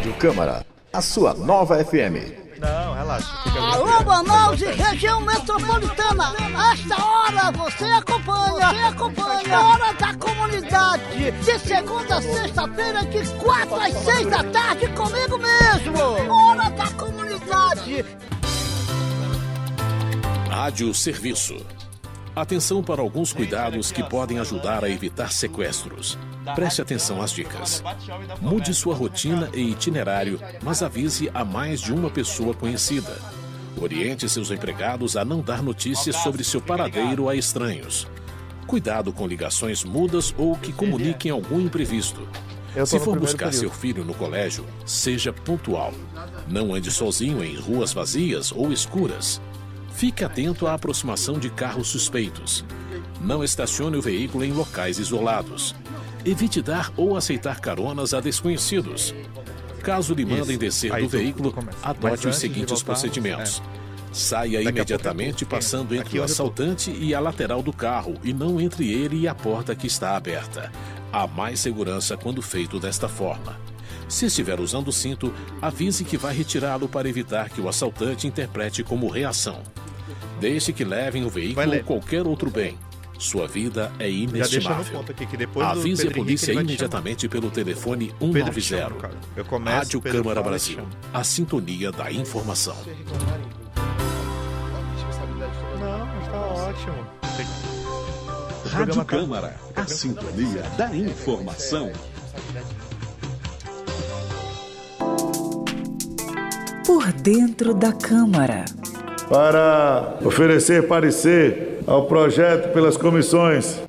[0.00, 2.32] Rádio Câmara, a sua nova FM.
[2.58, 3.28] Não, relaxa.
[3.74, 6.32] Alô, Manaus e região metropolitana.
[6.72, 9.60] Esta hora você acompanha, você acompanha.
[9.60, 11.30] Hora da comunidade.
[11.30, 16.32] De segunda a sexta-feira, de quatro às seis da tarde, comigo mesmo.
[16.32, 18.02] Hora da comunidade.
[20.48, 21.56] Rádio Serviço.
[22.34, 26.16] Atenção para alguns cuidados que podem ajudar a evitar sequestros.
[26.54, 27.82] Preste atenção às dicas.
[28.40, 33.16] Mude sua rotina e itinerário, mas avise a mais de uma pessoa conhecida.
[33.80, 38.06] Oriente seus empregados a não dar notícias sobre seu paradeiro a estranhos.
[38.66, 42.28] Cuidado com ligações mudas ou que comuniquem algum imprevisto.
[42.86, 45.92] Se for buscar seu filho no colégio, seja pontual.
[46.48, 49.40] Não ande sozinho em ruas vazias ou escuras.
[50.00, 52.64] Fique atento à aproximação de carros suspeitos.
[53.20, 55.74] Não estacione o veículo em locais isolados.
[56.24, 59.14] Evite dar ou aceitar caronas a desconhecidos.
[59.82, 63.60] Caso lhe mandem descer Aí do veículo, adote os seguintes voltar, procedimentos.
[63.60, 64.14] é.
[64.14, 68.32] Saia Daqui a imediatamente passando entre aqui o assaltante e a lateral do carro e
[68.32, 70.72] não entre ele e a porta que está aberta.
[71.12, 73.54] Há mais segurança quando feito desta forma.
[74.08, 78.82] Se estiver usando o cinto, avise que vai retirá-lo para evitar que o assaltante interprete
[78.82, 79.62] como reação.
[80.40, 82.76] Deixe que levem o veículo ou qualquer outro bem.
[83.18, 85.00] Sua vida é inestimável.
[85.00, 88.88] aqui que depois do Avise a Pedro polícia imediatamente pelo telefone O Pedro te chama,
[88.88, 89.00] 190.
[89.02, 89.14] cara.
[89.36, 90.88] Eu começo, Rádio Pedro Câmara fala Brasil.
[91.12, 92.76] A sintonia da informação.
[95.78, 97.06] Não, mas tá ótimo.
[98.70, 101.92] Rádio Câmara, a sintonia da informação.
[106.86, 108.64] Por dentro da Câmara.
[109.30, 113.80] Para oferecer parecer ao projeto pelas comissões.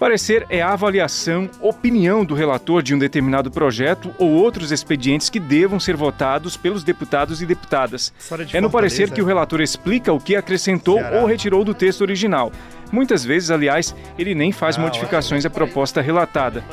[0.00, 5.38] Parecer é a avaliação, opinião do relator de um determinado projeto ou outros expedientes que
[5.38, 8.12] devam ser votados pelos deputados e deputadas.
[8.44, 11.20] de É no parecer que o relator explica o que acrescentou Ceará.
[11.20, 12.50] ou retirou do texto original.
[12.90, 16.64] Muitas vezes, aliás, ele nem faz Ah, modificações à proposta relatada.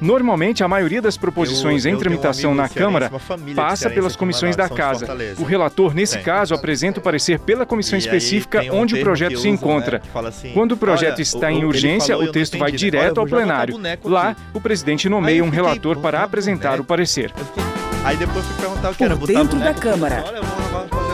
[0.00, 3.10] Normalmente, a maioria das proposições Eu- em eu um tramitação amigo na Câmara
[3.54, 5.06] passa pelas em comissões da Casa.
[5.38, 6.22] O relator, nesse Tem.
[6.24, 10.00] caso, apresenta o parecer pela comissão E específica um onde o projeto se usam, encontra.
[10.14, 12.86] né, assim, Quando o projeto olha, está o- em urgência, falou o texto vai entendi,
[12.86, 12.90] né?
[12.90, 13.80] direto Olha, ao plenário.
[14.04, 17.32] Lá, o presidente nomeia um relator para botar apresentar o parecer.
[18.04, 19.74] Aí depois fui perguntar o que era Por dentro da.
[19.74, 20.24] Câmara.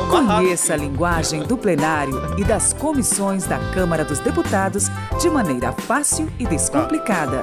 [0.05, 4.89] Um Conheça a linguagem do plenário e das comissões da Câmara dos Deputados
[5.21, 7.43] de maneira fácil e descomplicada.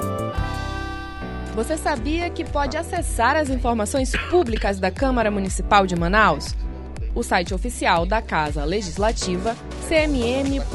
[1.56, 6.56] Você sabia que pode acessar as informações públicas da Câmara Municipal de Manaus?
[7.14, 9.54] O site oficial da Casa Legislativa,
[9.86, 10.70] cmm.am.gov.br,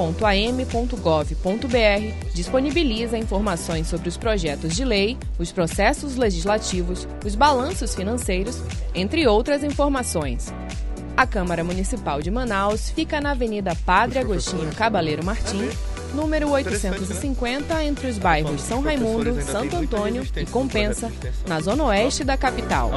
[2.34, 8.60] disponibiliza informações sobre os projetos de lei, os processos legislativos, os balanços financeiros,
[8.94, 10.52] entre outras informações.
[11.16, 15.70] A Câmara Municipal de Manaus fica na Avenida Padre Agostinho Cabaleiro Martim,
[16.14, 21.10] número 850, entre os bairros São Raimundo, Santo Antônio e Compensa,
[21.46, 22.90] na zona oeste da capital.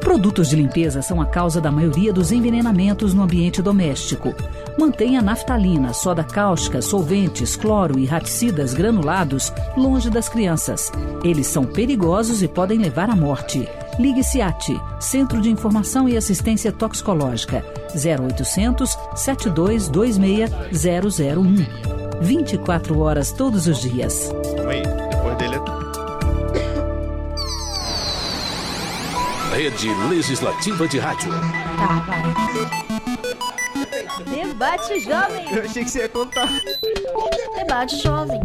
[0.00, 4.34] Produtos de limpeza são a causa da maioria dos envenenamentos no ambiente doméstico.
[4.78, 10.92] Mantenha naftalina, soda cáustica, solventes, cloro e raticidas granulados longe das crianças.
[11.24, 13.66] Eles são perigosos e podem levar à morte.
[13.98, 17.62] Ligue SIAT, Centro de Informação e Assistência Toxicológica,
[17.94, 20.50] 0800 7226
[21.20, 22.22] 001.
[22.22, 24.30] 24 horas todos os dias.
[24.56, 25.82] Calma aí, depois dele é...
[29.56, 31.30] Rede Legislativa de Rádio.
[31.30, 32.22] Tá, vai.
[34.24, 35.44] Debate Jovem.
[35.52, 36.48] Eu achei que você ia contar.
[37.56, 38.40] Debate Jovem.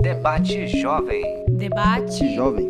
[0.00, 1.44] Debate Jovem.
[1.50, 2.34] Debate.
[2.34, 2.68] Jovem.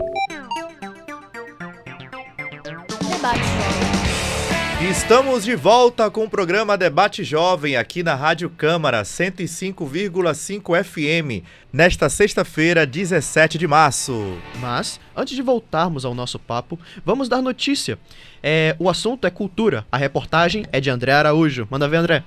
[4.89, 12.09] Estamos de volta com o programa Debate Jovem aqui na Rádio Câmara 105,5 FM, nesta
[12.09, 14.39] sexta-feira, 17 de março.
[14.59, 17.99] Mas, antes de voltarmos ao nosso papo, vamos dar notícia.
[18.43, 19.87] É, o assunto é cultura.
[19.93, 21.69] A reportagem é de André Araújo.
[21.71, 22.25] Manda ver, André.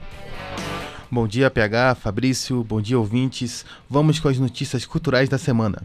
[1.09, 3.65] Bom dia, PH, Fabrício, bom dia, ouvintes.
[3.89, 5.81] Vamos com as notícias culturais da semana.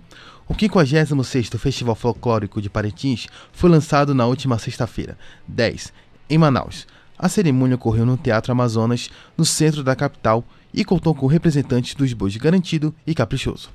[0.47, 5.93] O 56º Festival Folclórico de Parintins foi lançado na última sexta-feira, 10,
[6.29, 6.87] em Manaus.
[7.19, 12.13] A cerimônia ocorreu no Teatro Amazonas, no centro da capital, e contou com representantes dos
[12.13, 13.71] bois Garantido e Caprichoso.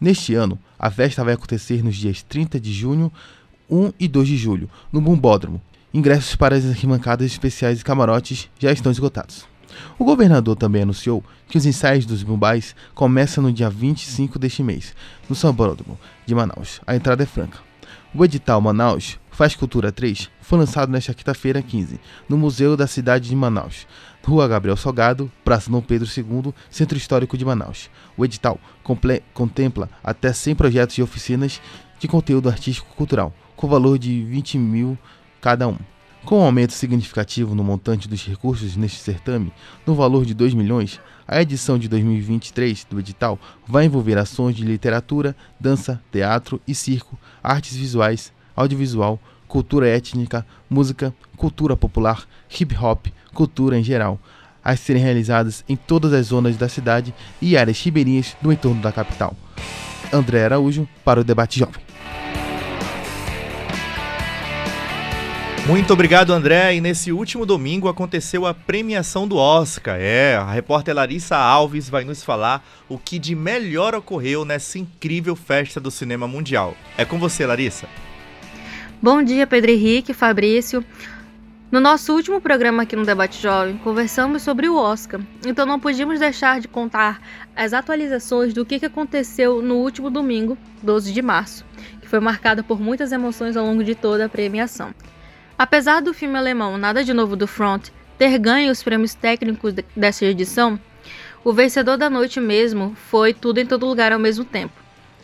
[0.00, 3.12] Neste ano, a festa vai acontecer nos dias 30 de junho,
[3.70, 5.62] 1 e 2 de julho, no Bumbódromo.
[5.94, 9.46] Ingressos para as arquibancadas especiais e camarotes já estão esgotados.
[9.98, 14.94] O governador também anunciou que os ensaios dos Bumbais começam no dia 25 deste mês,
[15.28, 16.80] no Sambódromo de Manaus.
[16.86, 17.58] A entrada é franca.
[18.14, 21.98] O edital Manaus Faz Cultura 3 foi lançado nesta quinta-feira 15,
[22.28, 23.86] no Museu da Cidade de Manaus,
[24.22, 27.88] Rua Gabriel Salgado, Praça Dom Pedro II, Centro Histórico de Manaus.
[28.14, 28.60] O edital
[29.32, 31.58] contempla até 100 projetos de oficinas
[31.98, 34.98] de conteúdo artístico-cultural, com valor de 20 mil
[35.40, 35.78] cada um.
[36.24, 39.52] Com um aumento significativo no montante dos recursos neste certame,
[39.84, 44.64] no valor de 2 milhões, a edição de 2023 do edital vai envolver ações de
[44.64, 53.08] literatura, dança, teatro e circo, artes visuais, audiovisual, cultura étnica, música, cultura popular, hip hop,
[53.34, 54.18] cultura em geral,
[54.64, 58.92] a serem realizadas em todas as zonas da cidade e áreas ribeirinhas do entorno da
[58.92, 59.36] capital.
[60.12, 61.91] André Araújo para o Debate Jovem.
[65.64, 66.74] Muito obrigado, André.
[66.74, 69.96] E nesse último domingo aconteceu a premiação do Oscar.
[69.96, 75.36] É, a repórter Larissa Alves vai nos falar o que de melhor ocorreu nessa incrível
[75.36, 76.74] festa do cinema mundial.
[76.98, 77.86] É com você, Larissa.
[79.00, 80.84] Bom dia, Pedro Henrique, Fabrício.
[81.70, 86.20] No nosso último programa aqui no Debate Jovem, conversamos sobre o Oscar, então não podíamos
[86.20, 87.18] deixar de contar
[87.56, 91.64] as atualizações do que aconteceu no último domingo, 12 de março,
[92.02, 94.92] que foi marcado por muitas emoções ao longo de toda a premiação.
[95.58, 97.88] Apesar do filme alemão Nada de Novo do Front
[98.18, 100.78] ter ganho os prêmios técnicos de- dessa edição,
[101.44, 104.74] o vencedor da noite mesmo foi Tudo em Todo Lugar ao mesmo tempo,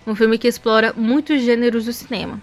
[0.06, 2.40] um filme que explora muitos gêneros do cinema,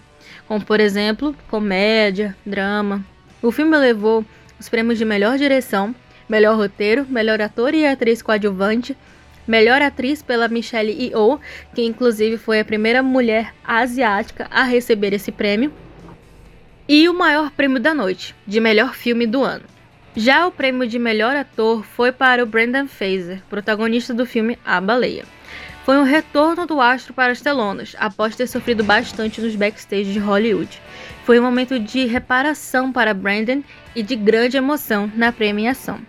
[0.48, 3.04] como por exemplo comédia, drama.
[3.42, 4.24] O filme levou
[4.60, 5.94] os prêmios de melhor direção,
[6.30, 8.98] melhor roteiro, melhor ator e atriz coadjuvante,
[9.48, 11.40] melhor atriz pela Michelle Yeoh,
[11.74, 15.72] que inclusive foi a primeira mulher asiática a receber esse prêmio,
[16.88, 19.64] e o maior prêmio da noite, de melhor filme do ano.
[20.16, 24.80] Já o prêmio de melhor ator foi para o Brendan Fraser, protagonista do filme A
[24.80, 25.26] Baleia.
[25.84, 30.20] Foi um retorno do astro para as telonas, após ter sofrido bastante nos backstage de
[30.20, 30.82] Hollywood.
[31.26, 33.64] Foi um momento de reparação para Brandon
[33.96, 36.00] e de grande emoção na premiação.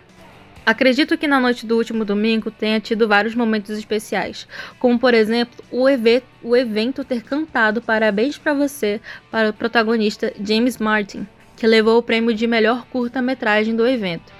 [0.67, 4.45] Acredito que na noite do último domingo tenha tido vários momentos especiais,
[4.77, 8.99] como por exemplo o, eve- o evento ter cantado Parabéns para você
[9.31, 11.25] para o protagonista James Martin,
[11.55, 14.33] que levou o prêmio de melhor curta-metragem do evento.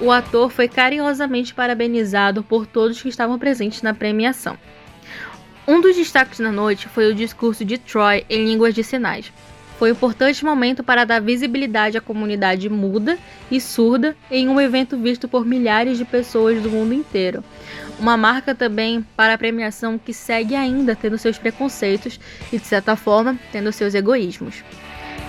[0.00, 4.56] O ator foi carinhosamente parabenizado por todos que estavam presentes na premiação.
[5.68, 9.30] Um dos destaques da noite foi o discurso de Troy em línguas de sinais.
[9.80, 13.18] Foi um importante momento para dar visibilidade à comunidade muda
[13.50, 17.42] e surda em um evento visto por milhares de pessoas do mundo inteiro.
[17.98, 22.20] Uma marca também para a premiação que segue ainda tendo seus preconceitos
[22.52, 24.62] e, de certa forma, tendo seus egoísmos.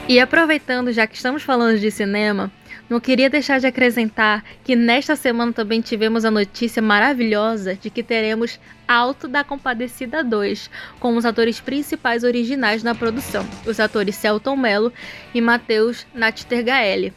[0.06, 2.52] E aproveitando, já que estamos falando de cinema,
[2.92, 8.04] não queria deixar de acrescentar que nesta semana também tivemos a notícia maravilhosa de que
[8.04, 14.58] teremos Alto da Compadecida 2, com os atores principais originais na produção, os atores Celton
[14.58, 14.92] Mello
[15.34, 17.14] e Matheus Nattergaele.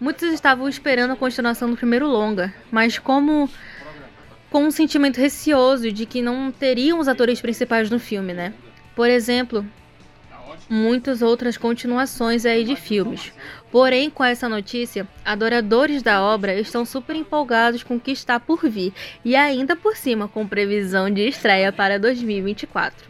[0.00, 3.46] Muitos estavam esperando a continuação do primeiro longa, mas como
[4.48, 8.54] com um sentimento receoso de que não teriam os atores principais no filme, né?
[8.96, 9.66] Por exemplo,
[10.70, 13.32] muitas outras continuações aí de filmes.
[13.70, 18.68] Porém, com essa notícia, adoradores da obra estão super empolgados com o que está por
[18.68, 18.92] vir
[19.24, 23.08] e ainda por cima com previsão de estreia para 2024.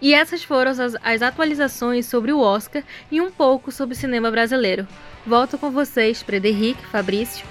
[0.00, 4.30] E essas foram as, as atualizações sobre o Oscar e um pouco sobre o cinema
[4.30, 4.86] brasileiro.
[5.26, 7.44] Volto com vocês, Frederic, Fabrício.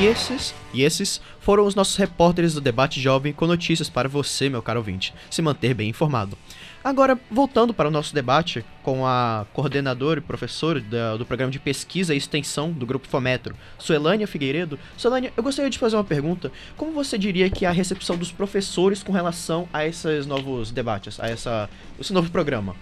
[0.00, 4.48] E esses, e esses foram os nossos repórteres do Debate Jovem com notícias para você,
[4.48, 6.36] meu caro ouvinte, se manter bem informado.
[6.84, 11.60] Agora, voltando para o nosso debate com a coordenadora e professora da- do programa de
[11.60, 14.76] pesquisa e extensão do Grupo Fometro, Suelânia Figueiredo.
[14.96, 16.50] Suelânia, eu gostaria de fazer uma pergunta.
[16.76, 21.20] Como você diria que é a recepção dos professores com relação a esses novos debates,
[21.20, 22.74] a essa, esse novo programa?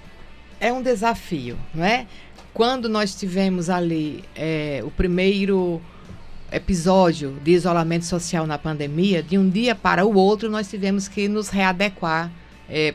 [0.62, 2.06] é um desafio, não é?
[2.52, 5.80] Quando nós tivemos ali é, o primeiro
[6.52, 11.28] episódio de isolamento social na pandemia, de um dia para o outro nós tivemos que
[11.28, 12.30] nos readequar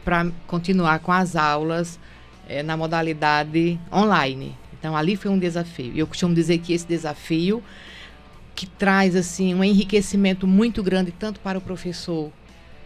[0.03, 1.99] para continuar com as aulas
[2.47, 4.55] é, na modalidade online.
[4.77, 5.91] Então ali foi um desafio.
[5.93, 7.63] E eu costumo dizer que esse desafio
[8.55, 12.31] que traz assim um enriquecimento muito grande tanto para o professor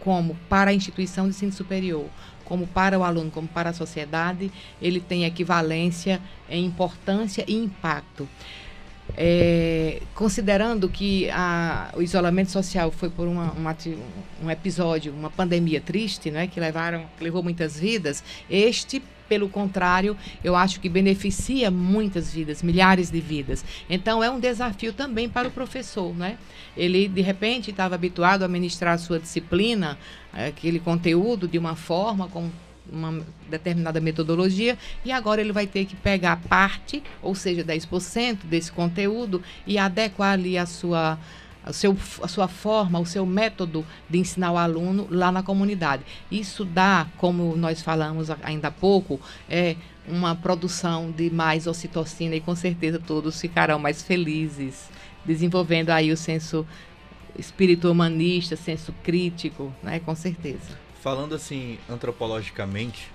[0.00, 2.06] como para a instituição de ensino superior,
[2.44, 4.50] como para o aluno, como para a sociedade,
[4.80, 8.26] ele tem equivalência em importância e impacto.
[9.22, 13.76] É, considerando que a- o isolamento social foi por uma- uma
[14.42, 20.56] um episódio, uma pandemia triste, né, que levaram, levou muitas vidas, este, pelo contrário, eu
[20.56, 23.62] acho que beneficia muitas vidas, milhares de vidas.
[23.90, 26.38] Então é um desafio também para o professor, né?
[26.74, 29.98] Ele de repente estava habituado a ministrar a sua disciplina,
[30.34, 32.48] eh, aquele conteúdo de uma forma com
[32.92, 38.72] uma determinada metodologia e agora ele vai ter que pegar parte, ou seja, 10% desse
[38.72, 41.18] conteúdo e adequar ali a sua
[41.62, 46.02] a, seu, a sua forma, o seu método de ensinar o aluno lá na comunidade.
[46.30, 49.76] Isso dá, como nós falamos ainda há pouco, é
[50.08, 54.88] uma produção de mais ocitocina e com certeza todos ficarão mais felizes,
[55.24, 56.66] desenvolvendo aí o senso
[57.38, 60.00] espírito humanista, senso crítico, né?
[60.00, 60.78] Com certeza.
[61.00, 63.10] Falando assim, antropologicamente,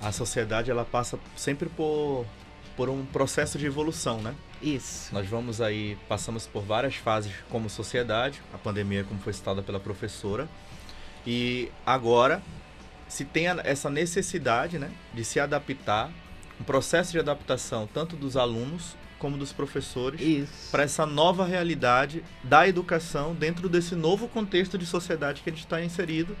[0.00, 2.26] a sociedade ela passa sempre por,
[2.76, 4.34] por um processo de evolução, né?
[4.60, 5.14] Isso.
[5.14, 9.78] Nós vamos aí, passamos por várias fases como sociedade, a pandemia, como foi citada pela
[9.78, 10.48] professora,
[11.26, 12.42] e agora
[13.08, 16.10] se tem essa necessidade, né, de se adaptar
[16.60, 22.68] um processo de adaptação tanto dos alunos como dos professores para essa nova realidade da
[22.68, 26.36] educação dentro desse novo contexto de sociedade que a gente está inserido,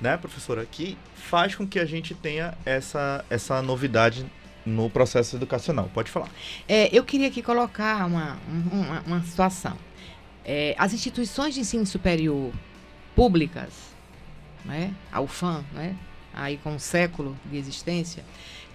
[0.00, 0.64] né, professora?
[0.66, 4.26] Que faz com que a gente tenha essa, essa novidade
[4.64, 5.90] no processo educacional.
[5.92, 6.28] Pode falar.
[6.68, 9.76] É, eu queria aqui colocar uma, uma, uma situação.
[10.44, 12.52] É, as instituições de ensino superior
[13.14, 13.72] públicas,
[14.64, 15.96] né, a UFAM, né,
[16.32, 18.24] aí com um século de existência,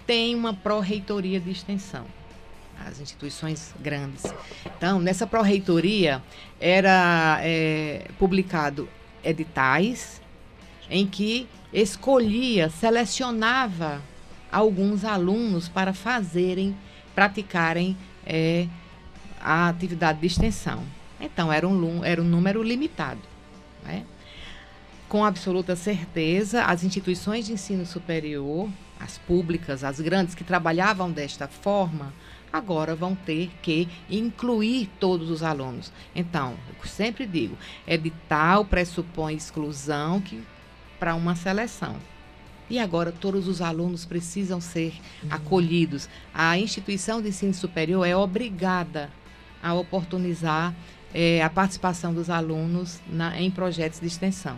[0.06, 2.06] tem uma pró-reitoria de extensão
[2.86, 4.24] as instituições grandes.
[4.66, 6.22] Então, nessa pró-reitoria
[6.60, 8.90] era é, publicado
[9.24, 10.22] editais
[10.90, 14.02] em que escolhia, selecionava
[14.52, 16.76] alguns alunos para fazerem,
[17.16, 18.68] praticarem é,
[19.42, 20.84] a atividade de extensão.
[21.20, 23.22] Então, era um, era um número limitado.
[23.84, 24.06] Né?
[25.10, 28.70] Com absoluta certeza, as instituições de ensino superior,
[29.00, 32.14] as públicas, as grandes, que trabalhavam desta forma,
[32.52, 35.92] agora vão ter que incluir todos os alunos.
[36.16, 37.58] Então, eu sempre digo,
[37.88, 40.44] edital pressupõe exclusão que
[41.04, 41.98] para uma seleção.
[42.70, 45.30] E agora todos os alunos precisam ser uhum.
[45.32, 46.08] acolhidos.
[46.34, 49.10] A instituição de ensino superior é obrigada
[49.62, 50.74] a oportunizar
[51.14, 54.58] é, a participação dos alunos na, em projetos de extensão.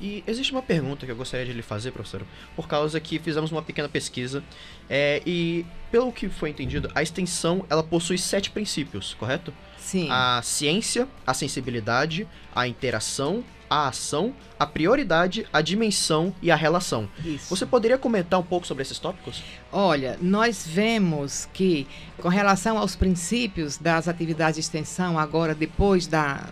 [0.00, 2.24] E existe uma pergunta que eu gostaria de lhe fazer, professora,
[2.54, 4.44] por causa que fizemos uma pequena pesquisa
[4.88, 9.52] é, e, pelo que foi entendido, a extensão ela possui sete princípios, correto?
[9.76, 10.06] Sim.
[10.08, 17.08] A ciência, a sensibilidade, a interação, a ação, a prioridade, a dimensão e a relação.
[17.24, 17.54] Isso.
[17.54, 19.42] Você poderia comentar um pouco sobre esses tópicos?
[19.72, 21.86] Olha, nós vemos que,
[22.18, 26.48] com relação aos princípios das atividades de extensão, agora depois da,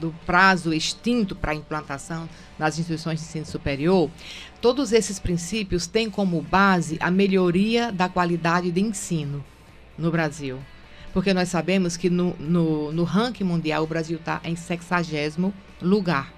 [0.00, 2.28] do prazo extinto para a implantação
[2.58, 4.10] nas instituições de ensino superior,
[4.60, 9.44] todos esses princípios têm como base a melhoria da qualidade de ensino
[9.96, 10.58] no Brasil.
[11.12, 15.52] Porque nós sabemos que no, no, no ranking mundial o Brasil está em 60
[15.82, 16.32] lugar.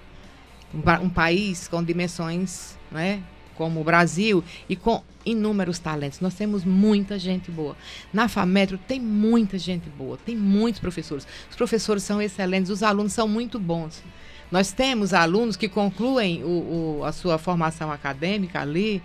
[0.73, 3.21] Um, um, país com dimensões né,
[3.55, 6.19] como o Brasil e com inúmeros talentos.
[6.19, 7.75] Nós temos muita gente boa.
[8.11, 11.27] Na FAMetro tem muita gente boa, tem muitos professores.
[11.49, 14.03] Os professores são excelentes, os alunos são muito bons.
[14.51, 19.01] Nós temos alunos que concluem o, o, a sua formação acadêmica ali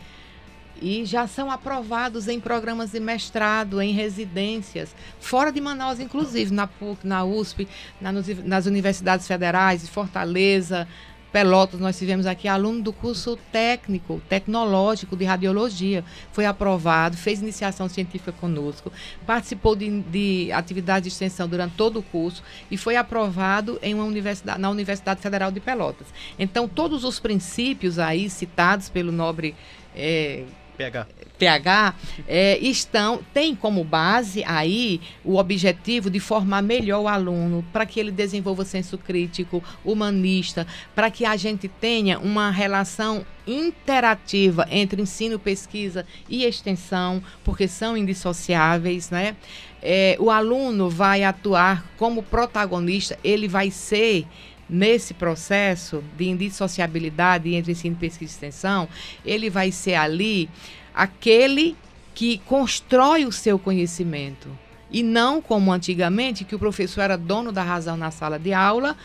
[0.80, 6.66] e já são aprovados em programas de mestrado, em residências, fora de Manaus, inclusive, na
[6.66, 7.68] PUC, na USP,
[8.00, 8.10] na,
[8.44, 10.86] nas universidades federais de Fortaleza,
[11.30, 16.02] Pelotas, nós tivemos aqui aluno do curso técnico, tecnológico de radiologia.
[16.32, 18.90] Foi aprovado, fez iniciação científica conosco,
[19.26, 24.04] participou de, de atividade de extensão durante todo o curso e foi aprovado em uma
[24.04, 26.06] universidade, na Universidade Federal de Pelotas.
[26.38, 29.54] Então, todos os princípios aí citados pelo nobre.
[29.94, 30.44] É,
[30.78, 31.06] PH.
[31.38, 31.94] PH
[32.26, 37.98] é, estão tem como base aí o objetivo de formar melhor o aluno para que
[37.98, 45.38] ele desenvolva senso crítico, humanista, para que a gente tenha uma relação interativa entre ensino,
[45.38, 49.36] pesquisa e extensão, porque são indissociáveis, né?
[49.80, 54.26] É, o aluno vai atuar como protagonista, ele vai ser
[54.68, 58.88] nesse processo de indissociabilidade entre ensino, pesquisa e extensão,
[59.24, 60.48] ele vai ser ali
[60.94, 61.76] aquele
[62.14, 64.48] que constrói o seu conhecimento.
[64.90, 68.96] E não como antigamente, que o professor era dono da razão na sala de aula,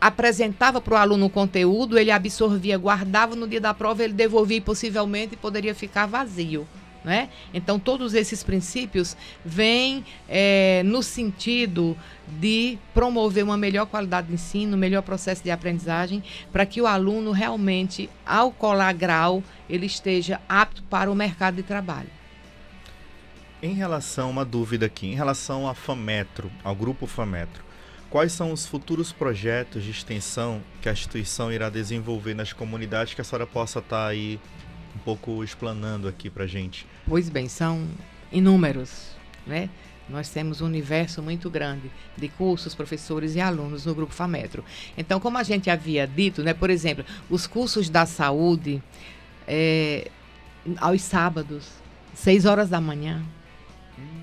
[0.00, 4.58] apresentava para o aluno o conteúdo, ele absorvia, guardava no dia da prova, ele devolvia
[4.58, 6.68] e possivelmente poderia ficar vazio.
[7.04, 7.28] Né?
[7.52, 11.94] Então, todos esses princípios vêm é, no sentido
[12.40, 17.30] de promover uma melhor qualidade de ensino, melhor processo de aprendizagem, para que o aluno
[17.30, 22.08] realmente, ao colar grau, ele esteja apto para o mercado de trabalho.
[23.62, 27.62] Em relação, uma dúvida aqui, em relação à FAMetro, ao grupo FAMetro,
[28.08, 33.20] quais são os futuros projetos de extensão que a instituição irá desenvolver nas comunidades que
[33.20, 34.38] a senhora possa estar tá aí
[34.94, 36.86] um pouco explanando aqui para gente?
[37.06, 37.86] Pois bem, são
[38.32, 39.10] inúmeros,
[39.46, 39.68] né?
[40.08, 44.62] Nós temos um universo muito grande de cursos, professores e alunos no Grupo FAMetro.
[44.98, 48.82] Então, como a gente havia dito, né, por exemplo, os cursos da saúde
[49.48, 50.10] é,
[50.76, 51.70] aos sábados,
[52.12, 53.24] seis horas da manhã,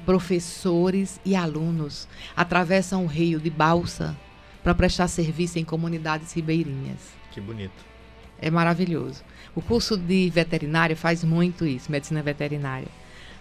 [0.05, 4.15] professores e alunos atravessam o rio de balsa
[4.63, 6.99] para prestar serviço em comunidades ribeirinhas.
[7.31, 7.83] Que bonito.
[8.39, 9.23] É maravilhoso.
[9.53, 12.87] O curso de veterinária faz muito isso, medicina veterinária.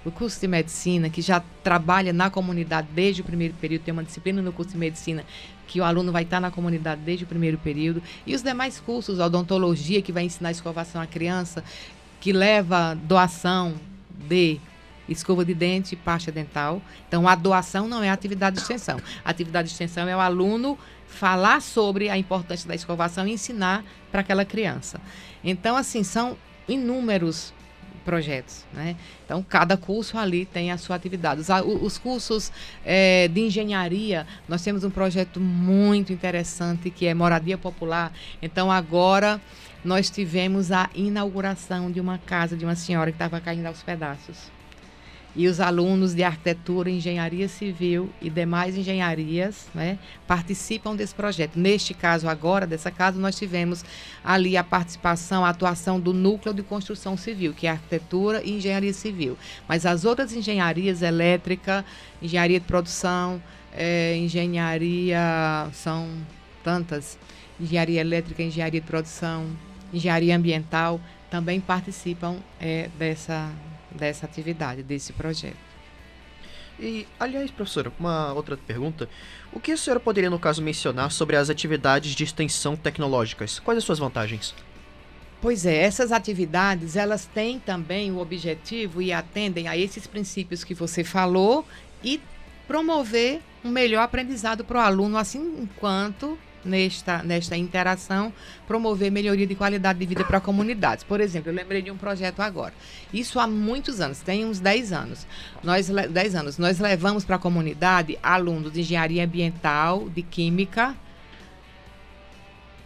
[0.05, 4.03] O curso de medicina, que já trabalha na comunidade desde o primeiro período, tem uma
[4.03, 5.25] disciplina no curso de medicina
[5.67, 8.03] que o aluno vai estar na comunidade desde o primeiro período.
[8.27, 11.63] E os demais cursos, odontologia, que vai ensinar escovação à criança,
[12.19, 13.75] que leva doação
[14.29, 14.59] de
[15.11, 16.81] escova de dente pasta dental.
[17.09, 18.99] Então, a doação não é atividade de extensão.
[19.25, 23.85] A atividade de extensão é o aluno falar sobre a importância da escovação e ensinar
[24.11, 25.01] para aquela criança.
[25.43, 26.37] Então, assim, são
[26.69, 27.53] inúmeros
[28.05, 28.97] projetos, né?
[29.25, 31.41] Então, cada curso ali tem a sua atividade.
[31.41, 31.49] Os,
[31.83, 32.51] os cursos
[32.85, 38.13] é, de engenharia, nós temos um projeto muito interessante que é moradia popular.
[38.41, 39.41] Então, agora
[39.85, 44.51] nós tivemos a inauguração de uma casa de uma senhora que estava caindo aos pedaços
[45.35, 51.57] e os alunos de arquitetura, engenharia civil e demais engenharias né, participam desse projeto.
[51.59, 53.85] Neste caso, agora, dessa casa, nós tivemos
[54.25, 58.93] ali a participação, a atuação do núcleo de construção civil, que é arquitetura e engenharia
[58.93, 59.39] civil.
[59.69, 61.85] Mas as outras engenharias, elétrica,
[62.21, 63.41] engenharia de produção,
[63.73, 66.09] é, engenharia, são
[66.65, 67.17] tantas,
[67.61, 69.47] engenharia elétrica, engenharia de produção,
[69.93, 71.01] engenharia ambiental,
[71.31, 73.49] também participam é, dessa,
[74.01, 75.57] dessa atividade, desse projeto.
[76.81, 79.09] E, aliás, professora, uma outra pergunta.
[79.53, 83.59] O que a senhora poderia, no caso, mencionar sobre as atividades de extensão tecnológicas?
[83.59, 84.55] Quais as suas vantagens?
[85.43, 90.75] Pois é, essas atividades, elas têm também o objetivo e atendem a esses princípios que
[90.75, 91.67] você falou
[92.03, 92.21] e
[92.67, 98.33] promover um melhor aprendizado para o aluno, assim enquanto nesta, nesta interação,
[98.67, 101.05] promover melhoria de qualidade de vida para comunidades.
[101.05, 102.75] Por exemplo, eu lembrei de um projeto agora.
[103.13, 105.27] Isso há muitos anos, tem uns 10 anos.
[105.63, 110.95] Nós, 10 anos, nós levamos para a comunidade alunos de engenharia ambiental, de química,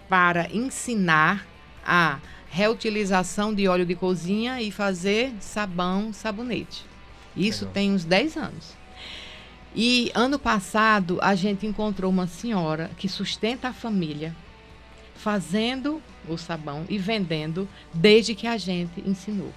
[0.09, 1.47] para ensinar
[1.85, 2.19] a
[2.51, 6.87] reutilização de óleo de cozinha e fazer sabão, sabonete.
[7.37, 7.75] Isso Legal.
[7.75, 8.84] tem uns 10 anos.
[9.75, 14.35] E ano passado a gente encontrou uma senhora que sustenta a família
[15.17, 19.53] fazendo o sabão e vendendo desde que a gente ensinou.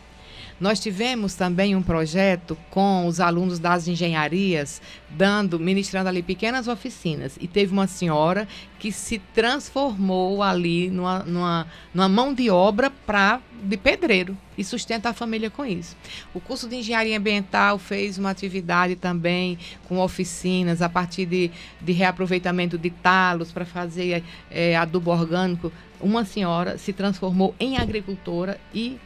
[0.60, 7.38] Nós tivemos também um projeto com os alunos das engenharias, dando, ministrando ali pequenas oficinas.
[7.40, 8.48] E teve uma senhora
[8.80, 15.10] que se transformou ali numa, numa, numa mão de obra para de pedreiro e sustenta
[15.10, 15.96] a família com isso.
[16.34, 21.52] O curso de engenharia ambiental fez uma atividade também com oficinas a partir de,
[21.82, 25.72] de reaproveitamento de talos para fazer é, adubo orgânico.
[26.00, 28.98] Uma senhora se transformou em agricultora e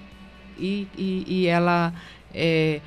[0.62, 1.94] e, e, e ela
[2.34, 2.80] é,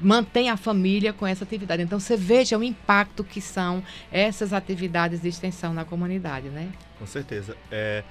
[0.00, 1.82] mantém a família com essa atividade.
[1.82, 6.68] Então você veja o impacto que são essas atividades de extensão na comunidade, né?
[6.98, 7.56] Com certeza.
[7.70, 8.02] É,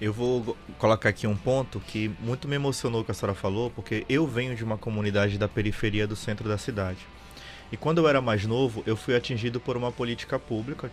[0.00, 4.04] eu vou colocar aqui um ponto que muito me emocionou que a senhora falou, porque
[4.08, 6.98] eu venho de uma comunidade da periferia do centro da cidade.
[7.72, 10.90] E quando eu era mais novo, eu fui atingido por uma política pública,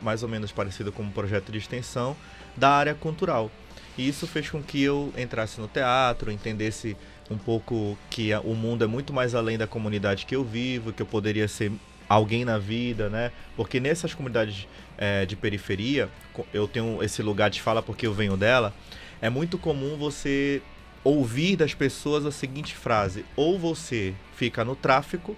[0.00, 2.16] mais ou menos parecida com um projeto de extensão,
[2.56, 3.50] da área cultural.
[3.96, 6.96] E isso fez com que eu entrasse no teatro, entendesse
[7.30, 11.02] um pouco que o mundo é muito mais além da comunidade que eu vivo, que
[11.02, 11.72] eu poderia ser
[12.08, 13.32] alguém na vida, né?
[13.56, 16.08] Porque nessas comunidades é, de periferia,
[16.52, 18.72] eu tenho esse lugar de fala porque eu venho dela,
[19.20, 20.62] é muito comum você
[21.02, 25.36] ouvir das pessoas a seguinte frase: ou você fica no tráfico,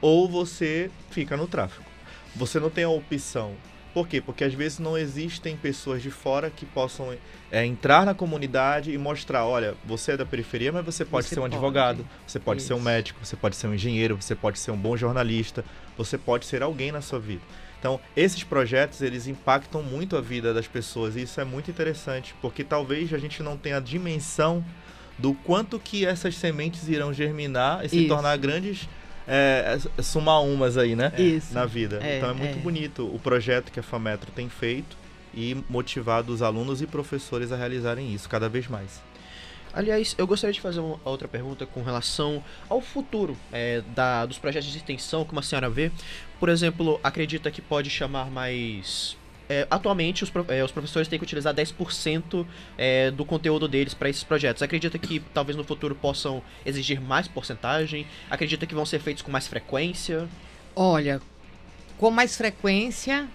[0.00, 1.90] ou você fica no tráfico.
[2.36, 3.54] Você não tem a opção
[3.98, 4.20] por quê?
[4.20, 7.12] Porque às vezes não existem pessoas de fora que possam
[7.50, 11.34] é, entrar na comunidade e mostrar, olha, você é da periferia, mas você pode você
[11.34, 11.56] ser um pode.
[11.56, 12.68] advogado, você pode Isso.
[12.68, 15.64] ser um médico, você pode ser um engenheiro, você pode ser um bom jornalista,
[15.96, 17.42] você pode ser alguém na sua vida.
[17.80, 22.36] Então, esses projetos, eles impactam muito a vida das pessoas e isso é muito interessante,
[22.40, 24.64] porque talvez a gente não tenha a dimensão
[25.18, 28.08] do quanto que essas sementes irão germinar e se isso.
[28.08, 28.88] tornar grandes
[29.28, 31.12] é, é, sumar umas aí, né?
[31.18, 31.52] Isso.
[31.52, 32.00] Na vida.
[32.02, 32.60] É, então é muito é.
[32.60, 34.96] bonito o projeto que a FAMetro tem feito
[35.34, 39.02] e motivado os alunos e professores a realizarem isso cada vez mais.
[39.72, 44.38] Aliás, eu gostaria de fazer uma outra pergunta com relação ao futuro é, da, dos
[44.38, 45.92] projetos de extensão, como a senhora vê.
[46.40, 49.14] Por exemplo, acredita que pode chamar mais
[49.48, 52.46] é, atualmente os, é, os, professores têm que utilizar 10%
[52.76, 54.62] é, do conteúdo deles para esses projetos.
[54.62, 58.06] Acredita que talvez no futuro possam exigir mais porcentagem?
[58.30, 60.28] Acredita que vão ser feitos com mais frequência?
[60.76, 61.20] Olha,
[61.96, 63.28] com mais frequência,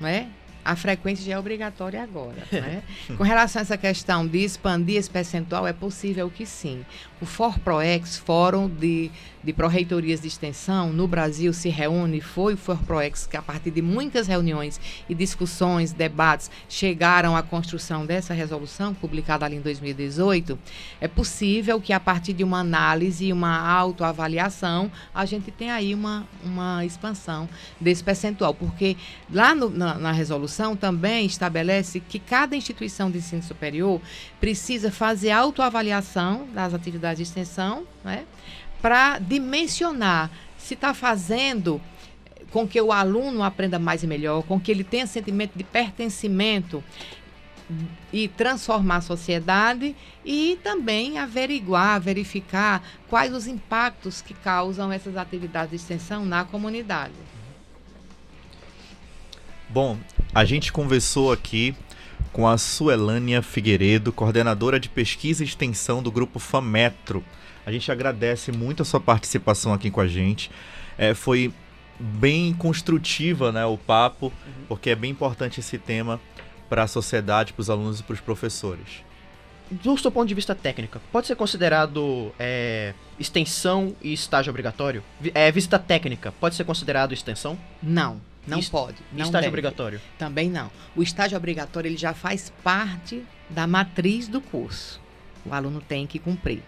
[0.00, 0.30] né?
[0.64, 2.46] A frequência já é obrigatória agora.
[2.50, 2.82] Né?
[3.16, 6.84] Com relação a essa questão de expandir esse percentual, é possível que sim.
[7.20, 9.08] O ForProex, Fórum de,
[9.44, 13.80] de Pró-Reitorias de Extensão, no Brasil se reúne, foi o ForProex que, a partir de
[13.80, 20.58] muitas reuniões e discussões, debates, chegaram à construção dessa resolução, publicada ali em 2018.
[21.00, 25.94] É possível que, a partir de uma análise e uma autoavaliação, a gente tenha aí
[25.94, 27.48] uma, uma expansão
[27.80, 28.96] desse percentual, porque
[29.30, 34.00] lá no, na, na resolução, resolução também estabelece que cada instituição de ensino superior
[34.38, 38.24] precisa fazer autoavaliação das atividades de extensão, né,
[38.80, 41.80] para dimensionar se está fazendo
[42.50, 46.84] com que o aluno aprenda mais e melhor, com que ele tenha sentimento de pertencimento
[48.12, 55.70] e transformar a sociedade e também averiguar, verificar quais os impactos que causam essas atividades
[55.70, 57.14] de extensão na comunidade.
[59.72, 59.96] Bom,
[60.34, 61.74] a gente conversou aqui
[62.30, 67.24] com a Suelânia Figueiredo, coordenadora de pesquisa e extensão do grupo FAMetro.
[67.64, 70.50] A gente agradece muito a sua participação aqui com a gente.
[70.98, 71.50] É, foi
[71.98, 74.30] bem construtiva né, o papo,
[74.68, 76.20] porque é bem importante esse tema
[76.68, 79.02] para a sociedade, para os alunos e para os professores.
[79.70, 85.02] Do seu ponto de vista técnico, pode ser considerado é, extensão e estágio obrigatório?
[85.32, 87.58] É, visita técnica, pode ser considerado extensão?
[87.82, 88.96] Não, não Est- pode.
[89.12, 89.48] Não estágio deve.
[89.48, 90.00] obrigatório?
[90.18, 90.70] Também não.
[90.96, 95.00] O estágio obrigatório ele já faz parte da matriz do curso.
[95.44, 96.62] O aluno tem que cumprir.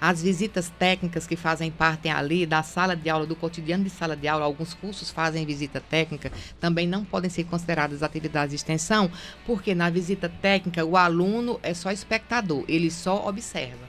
[0.00, 4.16] As visitas técnicas que fazem parte ali da sala de aula, do cotidiano de sala
[4.16, 9.10] de aula, alguns cursos fazem visita técnica, também não podem ser consideradas atividades de extensão,
[9.44, 13.84] porque na visita técnica o aluno é só espectador, ele só observa.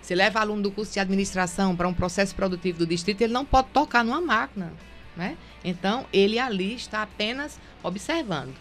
[0.00, 3.44] Se leva aluno do curso de administração para um processo produtivo do distrito, ele não
[3.44, 4.72] pode tocar numa máquina,
[5.16, 5.36] né?
[5.64, 8.54] Então, ele ali está apenas observando.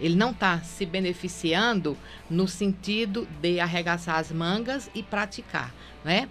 [0.00, 1.96] Ele não está se beneficiando
[2.28, 5.72] no sentido de arregaçar as mangas e praticar,
[6.04, 6.28] né?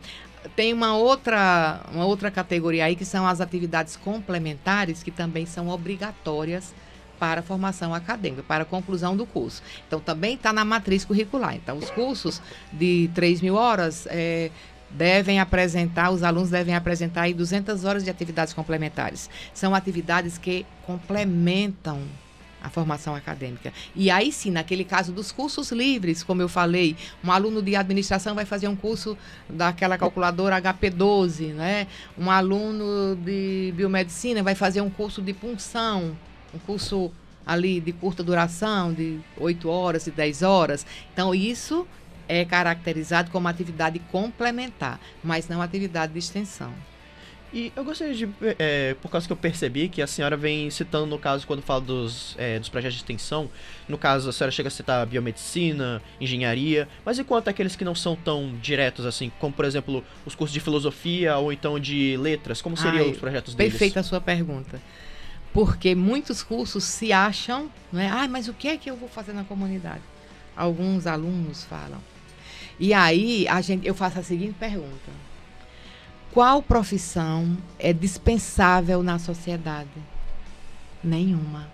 [0.57, 5.69] Tem uma outra, uma outra categoria aí que são as atividades complementares que também são
[5.69, 6.75] obrigatórias
[7.17, 9.63] para a formação acadêmica, para a conclusão do curso.
[9.87, 11.55] Então, também está na matriz curricular.
[11.55, 12.41] Então, os cursos
[12.73, 14.51] de 3 mil horas eh,
[14.93, 19.29] devem apresentar, os alunos devem apresentar aí 200 horas de atividades complementares.
[19.53, 22.01] São atividades que complementam
[22.61, 23.73] a formação acadêmica.
[23.93, 28.33] E aí sim, naquele caso dos cursos livres, como eu falei, um aluno de administração
[28.33, 29.17] vai fazer um curso
[29.49, 31.87] daquela calculadora HP12, né?
[32.17, 36.15] Um aluno de biomedicina vai fazer um curso de punção,
[36.53, 37.11] um curso
[37.45, 40.85] ali de curta duração, de 8 horas e 10 horas.
[41.11, 41.85] Então, isso
[42.33, 46.73] é caracterizado como atividade complementar, mas não atividade de extensão.
[47.53, 48.27] E eu gostaria de,
[48.57, 51.81] é, por causa que eu percebi que a senhora vem citando, no caso, quando fala
[51.81, 53.47] dos, é, dos projetos de extensão,
[53.87, 57.93] no caso, a senhora chega a citar biomedicina, engenharia, mas e quanto àqueles que não
[57.93, 62.59] são tão diretos assim, como, por exemplo, os cursos de filosofia ou então de letras,
[62.59, 63.73] como seriam Ai, os projetos deles?
[63.73, 64.81] Perfeita a sua pergunta.
[65.53, 68.09] Porque muitos cursos se acham, né?
[68.11, 70.01] Ah, mas o que é que eu vou fazer na comunidade?
[70.57, 72.01] Alguns alunos falam.
[72.79, 75.11] E aí a gente, eu faço a seguinte pergunta:
[76.31, 79.89] Qual profissão é dispensável na sociedade?
[81.03, 81.69] Nenhuma.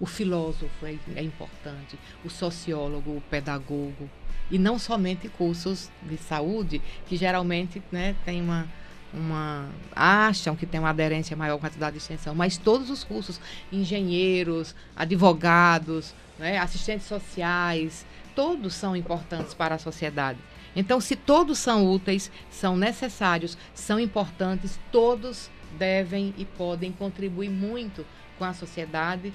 [0.00, 4.08] O filósofo é, é importante, o sociólogo, o pedagogo.
[4.50, 8.66] E não somente cursos de saúde, que geralmente né, tem uma,
[9.12, 9.68] uma.
[9.94, 13.40] acham que tem uma aderência maior com a atividade de extensão, mas todos os cursos,
[13.70, 20.38] engenheiros, advogados, né, assistentes sociais, todos são importantes para a sociedade.
[20.74, 28.06] Então, se todos são úteis, são necessários, são importantes, todos devem e podem contribuir muito
[28.38, 29.32] com a sociedade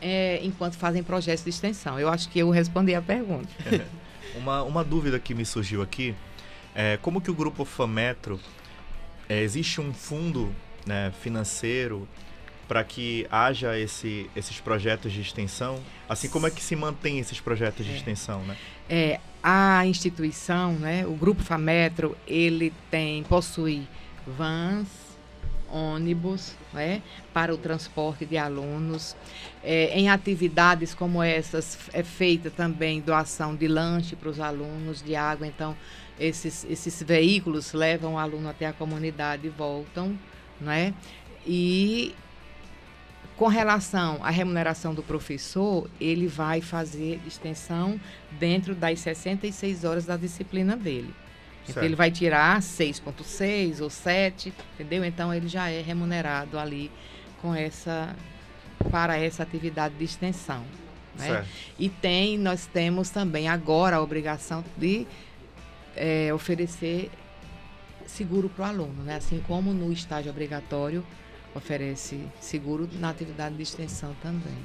[0.00, 1.98] é, enquanto fazem projetos de extensão.
[1.98, 3.48] Eu acho que eu respondi a pergunta.
[4.34, 6.14] Uma, uma dúvida que me surgiu aqui
[6.74, 8.40] é como que o grupo FAMetro
[9.28, 10.54] é, existe um fundo
[10.86, 12.08] né, financeiro
[12.72, 15.78] para que haja esse, esses projetos de extensão?
[16.08, 17.96] Assim, como é que se mantém esses projetos de É.
[17.96, 18.56] extensão, né?
[18.88, 23.86] É, a instituição, né, o grupo Fametro, ele tem possui
[24.26, 24.88] vans,
[25.70, 27.02] ônibus, né,
[27.34, 29.14] para o transporte de alunos.
[29.62, 35.14] É, em atividades como essas é feita também doação de lanche para os alunos, de
[35.14, 35.46] água.
[35.46, 35.76] Então,
[36.18, 40.18] esses, esses veículos levam o aluno até a comunidade e voltam,
[40.58, 40.94] né?
[41.46, 42.14] E
[43.36, 48.00] com relação à remuneração do professor, ele vai fazer extensão
[48.38, 51.14] dentro das 66 horas da disciplina dele.
[51.62, 51.86] Então Certo.
[51.86, 55.04] ele vai tirar 6.6 ou 7, entendeu?
[55.04, 56.90] Então ele já é remunerado ali
[57.40, 58.14] com essa
[58.90, 60.64] para essa atividade de extensão.
[61.16, 61.44] Né?
[61.78, 65.06] E tem, nós temos também agora a obrigação de
[65.94, 67.10] é, oferecer
[68.06, 69.16] seguro para o aluno, né?
[69.16, 71.04] Assim como no estágio obrigatório
[71.54, 74.58] oferece seguro na atividade de extensão também.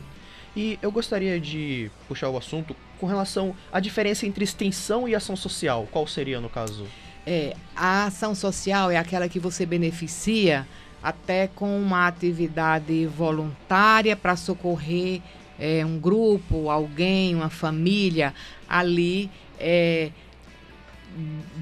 [0.56, 5.36] E eu gostaria de puxar o assunto com relação à diferença entre extensão e ação
[5.36, 5.88] social.
[5.92, 6.86] Qual seria no caso?
[7.26, 10.66] É, a ação social é aquela que você beneficia
[11.04, 15.22] até com uma atividade voluntária para socorrer
[15.60, 18.34] é, um grupo, alguém, uma família
[18.68, 19.30] ali
[19.60, 20.12] é,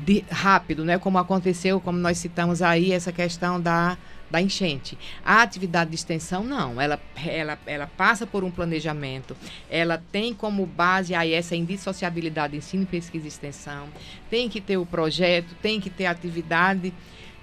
[0.05, 0.97] de, rápido, né?
[0.97, 3.97] Como aconteceu, como nós citamos aí, essa questão da,
[4.29, 4.97] da enchente.
[5.23, 6.79] A atividade de extensão, não.
[6.81, 9.35] Ela, ela, ela passa por um planejamento,
[9.69, 13.87] ela tem como base aí essa indissociabilidade ensino, pesquisa e extensão,
[14.29, 16.93] tem que ter o projeto, tem que ter atividade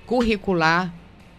[0.07, 0.93] curricular,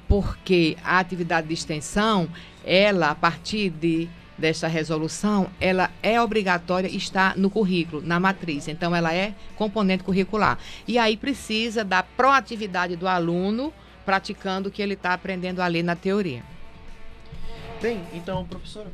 [0.07, 2.29] porque a atividade de extensão,
[2.63, 8.67] ela, a partir de desta resolução, ela é obrigatória estar no currículo, na matriz.
[8.67, 10.57] Então, ela é componente curricular.
[10.87, 13.71] E aí precisa da proatividade do aluno
[14.05, 16.43] praticando o que ele está aprendendo a ler na teoria.
[17.81, 18.91] Bem, então, professora.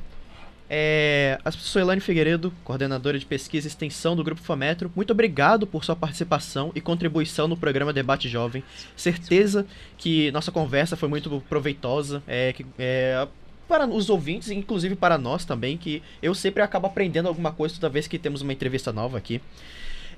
[0.71, 5.65] É, a professora Elaine Figueiredo, coordenadora de pesquisa e extensão do Grupo Fametro, muito obrigado
[5.65, 8.63] por sua participação e contribuição no programa Debate Jovem.
[8.95, 9.65] Certeza
[9.97, 12.21] que nossa conversa foi muito proveitosa.
[12.27, 13.27] É, que, é,
[13.67, 17.89] para os ouvintes, inclusive para nós também, que eu sempre acabo aprendendo alguma coisa toda
[17.89, 19.41] vez que temos uma entrevista nova aqui.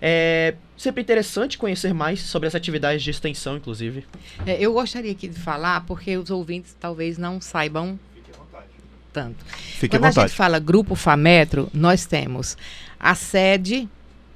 [0.01, 4.03] É sempre interessante conhecer mais sobre as atividades de extensão, inclusive.
[4.47, 7.99] É, eu gostaria aqui de falar, porque os ouvintes talvez não saibam
[9.13, 9.45] tanto.
[9.45, 12.57] Fique Quando à a gente fala Grupo Fametro, nós temos
[12.99, 13.87] a sede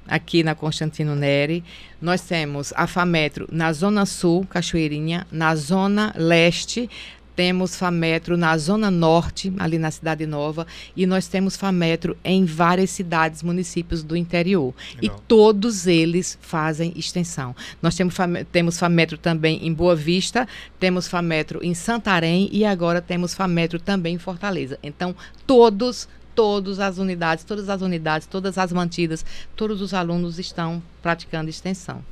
[0.06, 1.64] aqui na Constantino Neri,
[2.00, 6.88] nós temos a Fametro na Zona Sul, Cachoeirinha, na Zona Leste,
[7.36, 10.66] temos Fametro na Zona Norte, ali na Cidade Nova,
[10.96, 14.74] e nós temos Fametro em várias cidades, municípios do interior.
[15.02, 17.54] E todos eles fazem extensão.
[17.82, 20.48] Nós temos, Fame- temos Fametro também em Boa Vista,
[20.80, 24.78] temos Fametro em Santarém e agora temos Fametro também em Fortaleza.
[24.82, 25.14] Então,
[25.46, 29.24] todos todas as unidades, todas as unidades, todas as mantidas,
[29.56, 32.04] todos os alunos estão praticando extensão.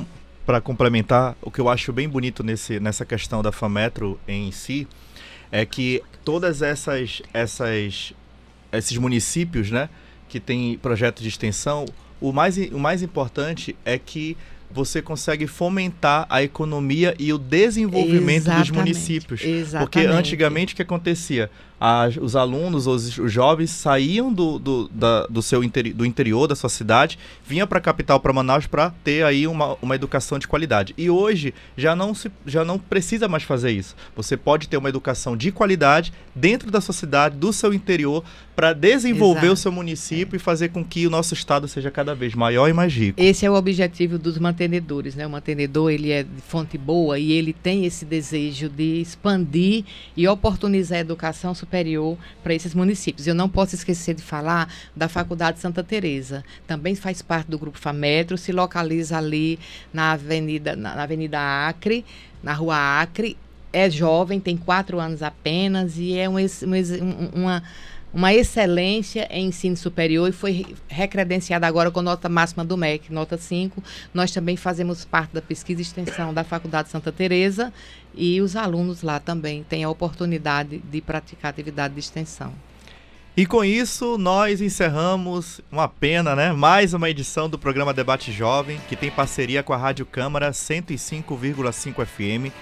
[0.00, 0.04] Um,
[0.48, 4.88] para complementar, o que eu acho bem bonito nesse, nessa questão da FAMetro em si
[5.52, 8.14] é que todas essas, essas
[8.72, 9.90] esses municípios, né,
[10.26, 11.84] que tem projeto de extensão,
[12.18, 14.38] o mais, o mais importante é que
[14.70, 19.40] você consegue fomentar a economia e o desenvolvimento dos Exatamente, municípios.
[19.40, 20.18] Porque exatamente.
[20.18, 21.50] antigamente o que acontecia?
[21.80, 26.46] As- os alunos, os, os jovens saíam do, do, da- do seu interi- do interior
[26.48, 30.38] da sua cidade, vinham para a capital, para Manaus, para ter aí uma, uma educação
[30.38, 30.92] de qualidade.
[30.98, 33.94] E hoje já não, se, já não precisa mais fazer isso.
[34.16, 38.24] Você pode ter uma educação de qualidade dentro da sua cidade, do seu interior,
[38.56, 39.52] para desenvolver Exato.
[39.52, 42.72] o seu município e fazer com que o nosso estado seja cada vez maior e
[42.72, 43.20] mais rico.
[43.20, 45.24] Esse é o objetivo dos mantenedores, né?
[45.24, 49.84] O mantenedor, ele é de fonte boa e ele tem esse desejo de expandir
[50.16, 53.26] e oportunizar a educação superior para esses municípios.
[53.26, 56.42] Eu não posso esquecer de falar da Faculdade Santa Teresa.
[56.66, 59.58] Também faz parte do grupo Fametro, se localiza ali
[59.92, 61.38] na Avenida na, Avenida
[61.68, 62.04] Acre,
[62.42, 63.36] na Rua Acre.
[63.70, 67.62] É jovem, tem quatro anos apenas e é um um- uma
[68.12, 73.12] uma excelência em ensino superior e foi re- recredenciada agora com nota máxima do MEC,
[73.12, 73.82] nota 5.
[74.14, 77.72] Nós também fazemos parte da pesquisa e extensão da Faculdade Santa Teresa
[78.14, 82.52] e os alunos lá também têm a oportunidade de praticar atividade de extensão.
[83.36, 86.52] E com isso, nós encerramos, uma pena, né?
[86.52, 92.04] Mais uma edição do programa Debate Jovem, que tem parceria com a Rádio Câmara 105,5
[92.04, 92.52] FM,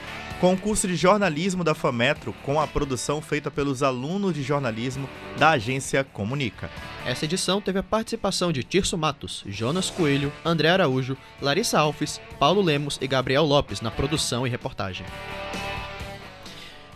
[0.40, 5.08] com o curso de jornalismo da FAMetro, com a produção feita pelos alunos de jornalismo
[5.38, 6.70] da agência Comunica.
[7.06, 12.60] Essa edição teve a participação de Tirso Matos, Jonas Coelho, André Araújo, Larissa Alves, Paulo
[12.60, 15.06] Lemos e Gabriel Lopes na produção e reportagem.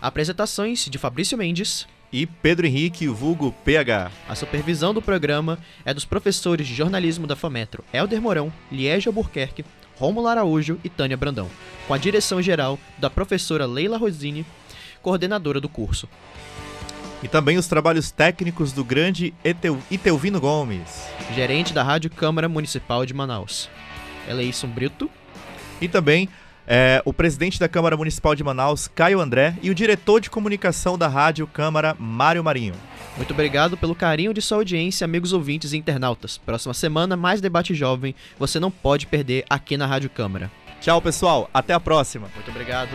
[0.02, 4.10] Apresentações de Fabrício Mendes e Pedro Henrique, vulgo PH.
[4.28, 9.64] A supervisão do programa é dos professores de jornalismo da FAMetro, Helder Mourão, Liege Albuquerque,
[10.00, 11.46] Rômulo Araújo e Tânia Brandão,
[11.86, 14.46] com a direção geral da professora Leila Rosini,
[15.02, 16.08] coordenadora do curso.
[17.22, 21.06] E também os trabalhos técnicos do grande Eteu, Itelvino Gomes.
[21.34, 23.68] Gerente da Rádio Câmara Municipal de Manaus.
[24.26, 25.10] Eleison Brito.
[25.82, 26.30] E também
[26.66, 30.96] é, o presidente da Câmara Municipal de Manaus, Caio André, e o diretor de comunicação
[30.96, 32.74] da Rádio Câmara, Mário Marinho.
[33.16, 36.38] Muito obrigado pelo carinho de sua audiência, amigos ouvintes e internautas.
[36.38, 38.14] Próxima semana, mais debate jovem.
[38.38, 40.50] Você não pode perder aqui na Rádio Câmara.
[40.80, 41.50] Tchau, pessoal.
[41.52, 42.28] Até a próxima.
[42.34, 42.90] Muito obrigado.